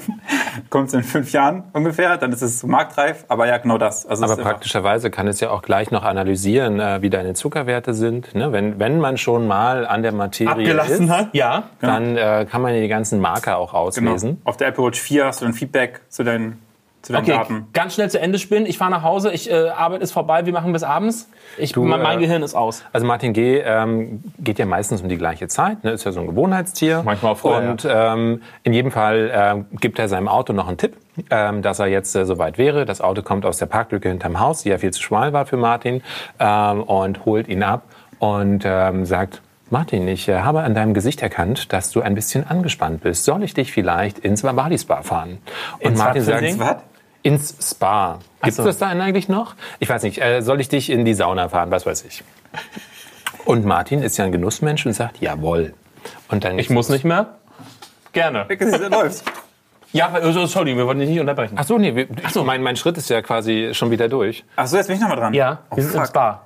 kommt 0.69 0.88
es 0.88 0.93
in 0.93 1.03
fünf 1.03 1.31
Jahren 1.31 1.63
ungefähr, 1.73 2.17
dann 2.17 2.31
ist 2.31 2.41
es 2.41 2.63
marktreif. 2.63 3.25
Aber 3.27 3.47
ja, 3.47 3.57
genau 3.57 3.77
das. 3.77 4.05
Also 4.05 4.23
Aber 4.25 4.38
praktischerweise 4.38 5.11
kann 5.11 5.27
es 5.27 5.39
ja 5.39 5.50
auch 5.51 5.61
gleich 5.61 5.91
noch 5.91 6.03
analysieren, 6.03 6.79
äh, 6.79 7.01
wie 7.01 7.09
deine 7.09 7.33
Zuckerwerte 7.33 7.93
sind. 7.93 8.33
Ne? 8.33 8.51
Wenn, 8.51 8.79
wenn 8.79 9.00
man 9.00 9.17
schon 9.17 9.47
mal 9.47 9.85
an 9.85 10.01
der 10.01 10.11
Materie 10.13 10.51
Abgelassen 10.51 11.05
ist, 11.05 11.11
hat? 11.11 11.29
Ja. 11.33 11.63
dann 11.79 12.17
äh, 12.17 12.45
kann 12.50 12.61
man 12.61 12.73
die 12.73 12.88
ganzen 12.88 13.19
Marker 13.19 13.57
auch 13.57 13.71
Genau. 13.71 13.83
auslesen. 14.11 14.41
Auf 14.43 14.57
der 14.57 14.67
Apple 14.69 14.83
Watch 14.85 15.00
4 15.00 15.25
hast 15.25 15.41
du 15.41 15.45
dann 15.45 15.53
Feedback 15.53 16.01
zu 16.09 16.23
deinen, 16.23 16.59
zu 17.01 17.13
deinen 17.13 17.24
Okay, 17.24 17.31
Daten. 17.31 17.67
ganz 17.74 17.96
schnell 17.96 18.10
zu 18.10 18.20
Ende 18.20 18.38
spinnen. 18.39 18.65
Ich 18.65 18.77
fahre 18.77 18.91
nach 18.91 19.03
Hause, 19.03 19.31
ich, 19.31 19.50
äh, 19.50 19.70
Arbeit 19.70 20.01
ist 20.01 20.12
vorbei, 20.12 20.46
wir 20.46 20.53
machen 20.53 20.72
bis 20.74 20.84
abends. 20.84 21.29
Ich, 21.58 21.72
Du, 21.72 21.84
mein, 21.84 22.01
mein 22.01 22.20
äh, 22.20 22.22
Gehirn 22.22 22.43
ist 22.43 22.53
aus. 22.55 22.84
Also 22.93 23.05
Martin 23.08 23.34
G. 23.34 23.60
Ähm, 23.60 24.24
geht 24.39 24.60
ja 24.60 24.65
meistens 24.65 25.01
um 25.01 25.10
die 25.10 25.17
gleiche 25.17 25.48
Zeit, 25.48 25.84
ne? 25.84 25.91
ist 25.91 26.03
ja 26.03 26.12
so 26.12 26.20
ein 26.20 26.27
Gewohnheitstier. 26.27 27.01
Manchmal 27.03 27.34
auch 27.34 27.38
vorher, 27.38 27.72
Und 27.72 27.88
ähm, 27.89 28.41
in 28.63 28.74
jedem 28.74 28.91
Fall 28.91 29.31
ähm, 29.34 29.65
gibt 29.79 30.00
er 30.00 30.08
seinem 30.08 30.27
Auto 30.27 30.53
noch 30.53 30.67
einen 30.67 30.77
Tipp, 30.77 30.96
ähm, 31.29 31.62
dass 31.62 31.79
er 31.79 31.88
jetzt 31.88 32.15
äh, 32.15 32.25
soweit 32.25 32.58
wäre. 32.58 32.86
Das 32.86 33.01
Auto 33.01 33.22
kommt 33.22 33.46
aus 33.46 33.58
der 33.58 33.65
Parklücke 33.65 34.10
hinterm 34.10 34.39
Haus, 34.39 34.63
die 34.63 34.70
ja 34.70 34.77
viel 34.77 34.91
zu 34.91 35.01
schmal 35.01 35.34
war 35.34 35.46
für 35.46 35.58
Martin, 35.58 36.01
ähm, 36.39 36.84
und 36.84 37.25
holt 37.25 37.48
ihn 37.48 37.63
ab 37.63 37.84
und 38.20 38.63
ähm, 38.65 39.05
sagt, 39.05 39.41
Martin, 39.72 40.05
ich 40.10 40.27
äh, 40.27 40.39
habe 40.41 40.62
an 40.63 40.75
deinem 40.75 40.93
Gesicht 40.93 41.22
erkannt, 41.22 41.72
dass 41.72 41.91
du 41.91 42.01
ein 42.01 42.13
bisschen 42.13 42.46
angespannt 42.46 43.01
bist. 43.03 43.24
Soll 43.24 43.41
ich 43.43 43.53
dich 43.53 43.72
vielleicht 43.72 44.20
ins 44.20 44.41
Bali 44.41 44.77
Spa 44.77 45.01
fahren? 45.01 45.38
Und 45.79 45.91
Ins 45.91 46.00
Martin 46.00 46.22
sagt? 46.24 46.60
Was? 46.60 46.75
Ins 47.23 47.55
Spa. 47.61 48.19
Gibt 48.43 48.55
so. 48.55 48.63
es 48.63 48.67
das 48.67 48.77
da 48.79 48.87
eigentlich 48.87 49.29
noch? 49.29 49.55
Ich 49.79 49.89
weiß 49.89 50.03
nicht. 50.03 50.21
Äh, 50.21 50.41
soll 50.41 50.59
ich 50.61 50.69
dich 50.69 50.89
in 50.89 51.05
die 51.05 51.13
Sauna 51.13 51.49
fahren? 51.49 51.71
Was 51.71 51.85
weiß 51.85 52.03
ich. 52.05 52.23
Und 53.45 53.65
Martin 53.65 54.01
ist 54.03 54.17
ja 54.17 54.25
ein 54.25 54.31
Genussmensch 54.31 54.85
und 54.85 54.93
sagt, 54.93 55.19
jawohl. 55.21 55.73
Und 56.29 56.43
dann 56.43 56.57
Ich 56.59 56.69
muss 56.69 56.89
nicht 56.89 57.05
mehr. 57.05 57.35
Gerne. 58.13 58.45
Läuft. 58.89 59.23
Ja, 59.93 60.09
also, 60.09 60.41
Entschuldigung, 60.41 60.79
wir 60.79 60.85
wollten 60.87 61.01
dich 61.01 61.09
nicht 61.09 61.19
unterbrechen. 61.19 61.55
Ach 61.57 61.65
so, 61.65 61.77
nee, 61.77 61.95
wir- 61.95 62.07
so. 62.31 62.43
Mein, 62.43 62.63
mein 62.63 62.75
Schritt 62.77 62.97
ist 62.97 63.09
ja 63.09 63.21
quasi 63.21 63.71
schon 63.73 63.91
wieder 63.91 64.07
durch. 64.07 64.45
Ach 64.55 64.65
so, 64.67 64.77
jetzt 64.77 64.87
bin 64.87 64.95
ich 64.95 65.01
nochmal 65.01 65.17
dran. 65.17 65.33
Ja, 65.33 65.59
oh, 65.69 65.75
wir 65.75 65.83
sind 65.83 65.93
im 65.93 65.99
fuck. 65.99 66.07
Spa. 66.07 66.41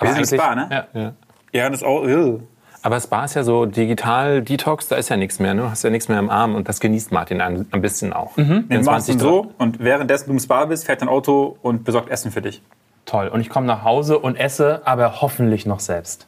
Wir 0.00 0.12
sind 0.12 0.32
im 0.32 0.38
Spa, 0.38 0.54
ne? 0.54 0.86
Ja. 0.94 1.00
Ja. 1.00 1.12
Ja, 1.52 1.70
das 1.70 1.82
auch. 1.82 2.02
Ugh. 2.02 2.40
Aber 2.84 3.00
Spa 3.00 3.24
ist 3.24 3.32
ja 3.32 3.44
so 3.44 3.64
digital 3.64 4.42
Detox, 4.42 4.88
da 4.88 4.96
ist 4.96 5.08
ja 5.08 5.16
nichts 5.16 5.38
mehr, 5.38 5.54
ne? 5.54 5.62
Du 5.62 5.70
hast 5.70 5.82
ja 5.84 5.88
nichts 5.88 6.08
mehr 6.08 6.18
im 6.18 6.28
Arm 6.28 6.54
und 6.54 6.68
das 6.68 6.80
genießt 6.80 7.12
Martin 7.12 7.40
ein, 7.40 7.66
ein 7.70 7.80
bisschen 7.80 8.12
auch. 8.12 8.36
Mhm. 8.36 8.68
Du 8.68 8.78
machst 8.82 9.08
ihn 9.08 9.18
so 9.18 9.52
und 9.56 9.80
währenddessen 9.80 10.26
du 10.26 10.32
im 10.32 10.38
Spa 10.38 10.66
bist, 10.66 10.84
fährt 10.84 11.00
dein 11.00 11.08
Auto 11.08 11.56
und 11.62 11.84
besorgt 11.84 12.10
Essen 12.10 12.30
für 12.30 12.42
dich. 12.42 12.60
Toll. 13.06 13.28
Und 13.28 13.40
ich 13.40 13.48
komme 13.48 13.66
nach 13.66 13.84
Hause 13.84 14.18
und 14.18 14.36
esse, 14.36 14.82
aber 14.84 15.22
hoffentlich 15.22 15.64
noch 15.64 15.80
selbst. 15.80 16.26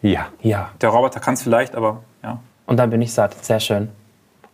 Ja. 0.00 0.28
Ja. 0.42 0.70
Der 0.80 0.90
Roboter 0.90 1.18
kann 1.18 1.34
es 1.34 1.42
vielleicht, 1.42 1.74
aber 1.74 2.04
ja. 2.22 2.38
Und 2.66 2.76
dann 2.76 2.90
bin 2.90 3.02
ich 3.02 3.12
satt. 3.12 3.44
Sehr 3.44 3.58
schön. 3.58 3.88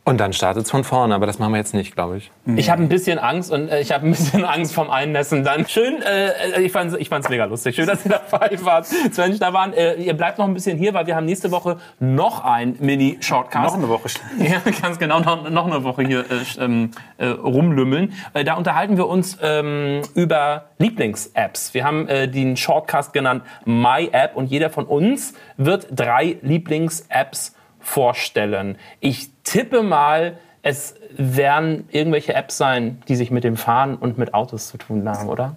Und 0.04 0.18
dann 0.18 0.32
startet 0.32 0.64
es 0.64 0.70
von 0.70 0.82
vorne, 0.82 1.14
aber 1.14 1.26
das 1.26 1.38
machen 1.38 1.52
wir 1.52 1.58
jetzt 1.58 1.74
nicht, 1.74 1.94
glaube 1.94 2.16
ich. 2.16 2.32
Ich 2.56 2.70
habe 2.70 2.82
ein 2.82 2.88
bisschen 2.88 3.20
Angst 3.20 3.52
und 3.52 3.68
äh, 3.68 3.80
ich 3.80 3.92
habe 3.92 4.04
ein 4.04 4.10
bisschen 4.10 4.44
Angst 4.44 4.74
vom 4.74 4.90
Einnässen 4.90 5.44
dann. 5.44 5.64
Schön, 5.68 6.02
äh, 6.02 6.60
ich 6.60 6.72
fand's 6.72 6.96
ich 6.98 7.08
fand's 7.08 7.28
mega 7.28 7.44
lustig. 7.44 7.76
Schön, 7.76 7.86
dass 7.86 8.04
ihr 8.04 8.10
dabei 8.10 8.50
wart. 8.62 8.86
Sven, 8.86 9.38
da 9.38 9.52
waren. 9.52 9.72
Äh, 9.72 9.94
ihr 10.02 10.14
bleibt 10.14 10.38
noch 10.38 10.46
ein 10.46 10.54
bisschen 10.54 10.76
hier, 10.76 10.92
weil 10.92 11.06
wir 11.06 11.14
haben 11.14 11.26
nächste 11.26 11.52
Woche 11.52 11.76
noch 12.00 12.44
ein 12.44 12.74
Mini-Shortcast. 12.80 13.64
Noch 13.64 13.78
eine 13.78 13.88
Woche. 13.88 14.08
Ja, 14.38 14.60
ganz 14.82 14.98
genau, 14.98 15.20
noch, 15.20 15.48
noch 15.48 15.66
eine 15.66 15.84
Woche 15.84 16.02
hier 16.02 16.20
äh, 16.20 16.62
ähm, 16.64 16.90
äh, 17.18 17.26
rumlümmeln. 17.26 18.12
Äh, 18.34 18.42
da 18.42 18.54
unterhalten 18.54 18.96
wir 18.96 19.06
uns 19.06 19.38
ähm, 19.40 20.02
über 20.14 20.64
Lieblings-Apps. 20.78 21.74
Wir 21.74 21.84
haben 21.84 22.08
äh, 22.08 22.26
den 22.26 22.56
Shortcast 22.56 23.12
genannt 23.12 23.44
My 23.64 24.08
App 24.10 24.34
und 24.34 24.46
jeder 24.50 24.68
von 24.68 24.86
uns 24.86 25.34
wird 25.56 25.86
drei 25.92 26.38
Lieblings-Apps 26.42 27.54
vorstellen. 27.82 28.78
Ich 29.00 29.30
tippe 29.44 29.82
mal, 29.82 30.38
es 30.62 30.94
werden 31.16 31.88
irgendwelche 31.90 32.34
Apps 32.34 32.56
sein, 32.56 33.02
die 33.08 33.16
sich 33.16 33.30
mit 33.30 33.44
dem 33.44 33.56
Fahren 33.56 33.96
und 33.96 34.18
mit 34.18 34.32
Autos 34.34 34.68
zu 34.68 34.78
tun 34.78 35.08
haben, 35.08 35.28
oder? 35.28 35.56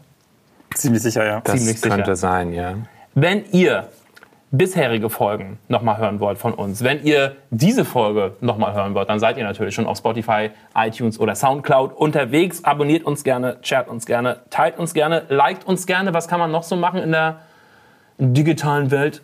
Ziemlich 0.73 1.03
sicher, 1.03 1.25
ja. 1.25 1.41
Das 1.41 1.55
Ziemlich 1.55 1.79
sicher. 1.79 1.95
könnte 1.95 2.15
sein, 2.15 2.53
ja. 2.53 2.75
Wenn 3.13 3.45
ihr 3.51 3.87
bisherige 4.51 5.09
Folgen 5.09 5.59
nochmal 5.67 5.97
hören 5.97 6.19
wollt 6.19 6.37
von 6.37 6.53
uns, 6.53 6.83
wenn 6.83 7.03
ihr 7.03 7.35
diese 7.49 7.85
Folge 7.85 8.35
nochmal 8.41 8.73
hören 8.73 8.93
wollt, 8.93 9.09
dann 9.09 9.19
seid 9.19 9.37
ihr 9.37 9.43
natürlich 9.43 9.75
schon 9.75 9.85
auf 9.85 9.97
Spotify, 9.97 10.49
iTunes 10.75 11.19
oder 11.19 11.35
Soundcloud 11.35 11.93
unterwegs. 11.93 12.63
Abonniert 12.63 13.03
uns 13.03 13.23
gerne, 13.23 13.57
shared 13.61 13.87
uns 13.87 14.05
gerne, 14.05 14.41
teilt 14.49 14.77
uns 14.77 14.93
gerne, 14.93 15.23
liked 15.29 15.65
uns 15.65 15.85
gerne. 15.85 16.13
Was 16.13 16.27
kann 16.27 16.39
man 16.39 16.51
noch 16.51 16.63
so 16.63 16.75
machen 16.75 17.01
in 17.01 17.11
der 17.11 17.41
digitalen 18.17 18.91
Welt? 18.91 19.21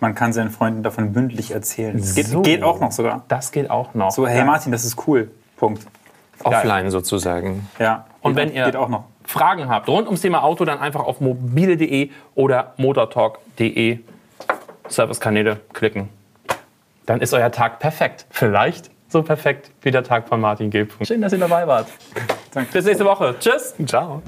Man 0.00 0.14
kann 0.14 0.32
seinen 0.32 0.50
Freunden 0.50 0.82
davon 0.82 1.12
bündlich 1.12 1.52
erzählen. 1.52 1.96
Das 1.96 2.14
geht, 2.14 2.26
So. 2.26 2.42
geht 2.42 2.62
auch 2.62 2.80
noch 2.80 2.92
sogar. 2.92 3.24
Das 3.28 3.52
geht 3.52 3.70
auch 3.70 3.94
noch. 3.94 4.10
So, 4.10 4.26
hey 4.26 4.38
Ja. 4.38 4.44
Martin, 4.44 4.72
das 4.72 4.84
ist 4.84 5.06
cool. 5.06 5.30
Punkt. 5.56 5.86
Offline 6.42 6.90
sozusagen. 6.90 7.68
Ja. 7.78 8.06
Und 8.20 8.34
Geht 8.34 8.42
wenn 8.44 8.50
auch- 8.50 8.54
ihr 8.56 8.64
Geht 8.66 8.76
auch 8.76 8.88
noch. 8.88 9.04
Fragen 9.24 9.68
habt 9.68 9.88
rund 9.88 10.06
ums 10.06 10.20
Thema 10.20 10.42
Auto, 10.42 10.64
dann 10.64 10.80
einfach 10.80 11.00
auf 11.00 11.20
mobile.de 11.20 12.10
oder 12.34 12.74
motortalk.de 12.76 14.00
Servicekanäle 14.88 15.60
klicken. 15.72 16.08
Dann 17.06 17.20
ist 17.20 17.32
euer 17.32 17.50
Tag 17.50 17.78
perfekt. 17.78 18.26
Vielleicht 18.30 18.90
so 19.08 19.22
perfekt 19.22 19.70
wie 19.82 19.90
der 19.90 20.02
Tag 20.04 20.28
von 20.28 20.40
Martin 20.40 20.70
G. 20.70 20.86
Schön, 21.02 21.22
dass 21.22 21.32
ihr 21.32 21.38
dabei 21.38 21.66
wart. 21.66 21.86
Danke. 22.52 22.72
Bis 22.72 22.84
nächste 22.84 23.04
Woche. 23.04 23.34
Tschüss. 23.38 23.74
Ciao. 23.86 24.20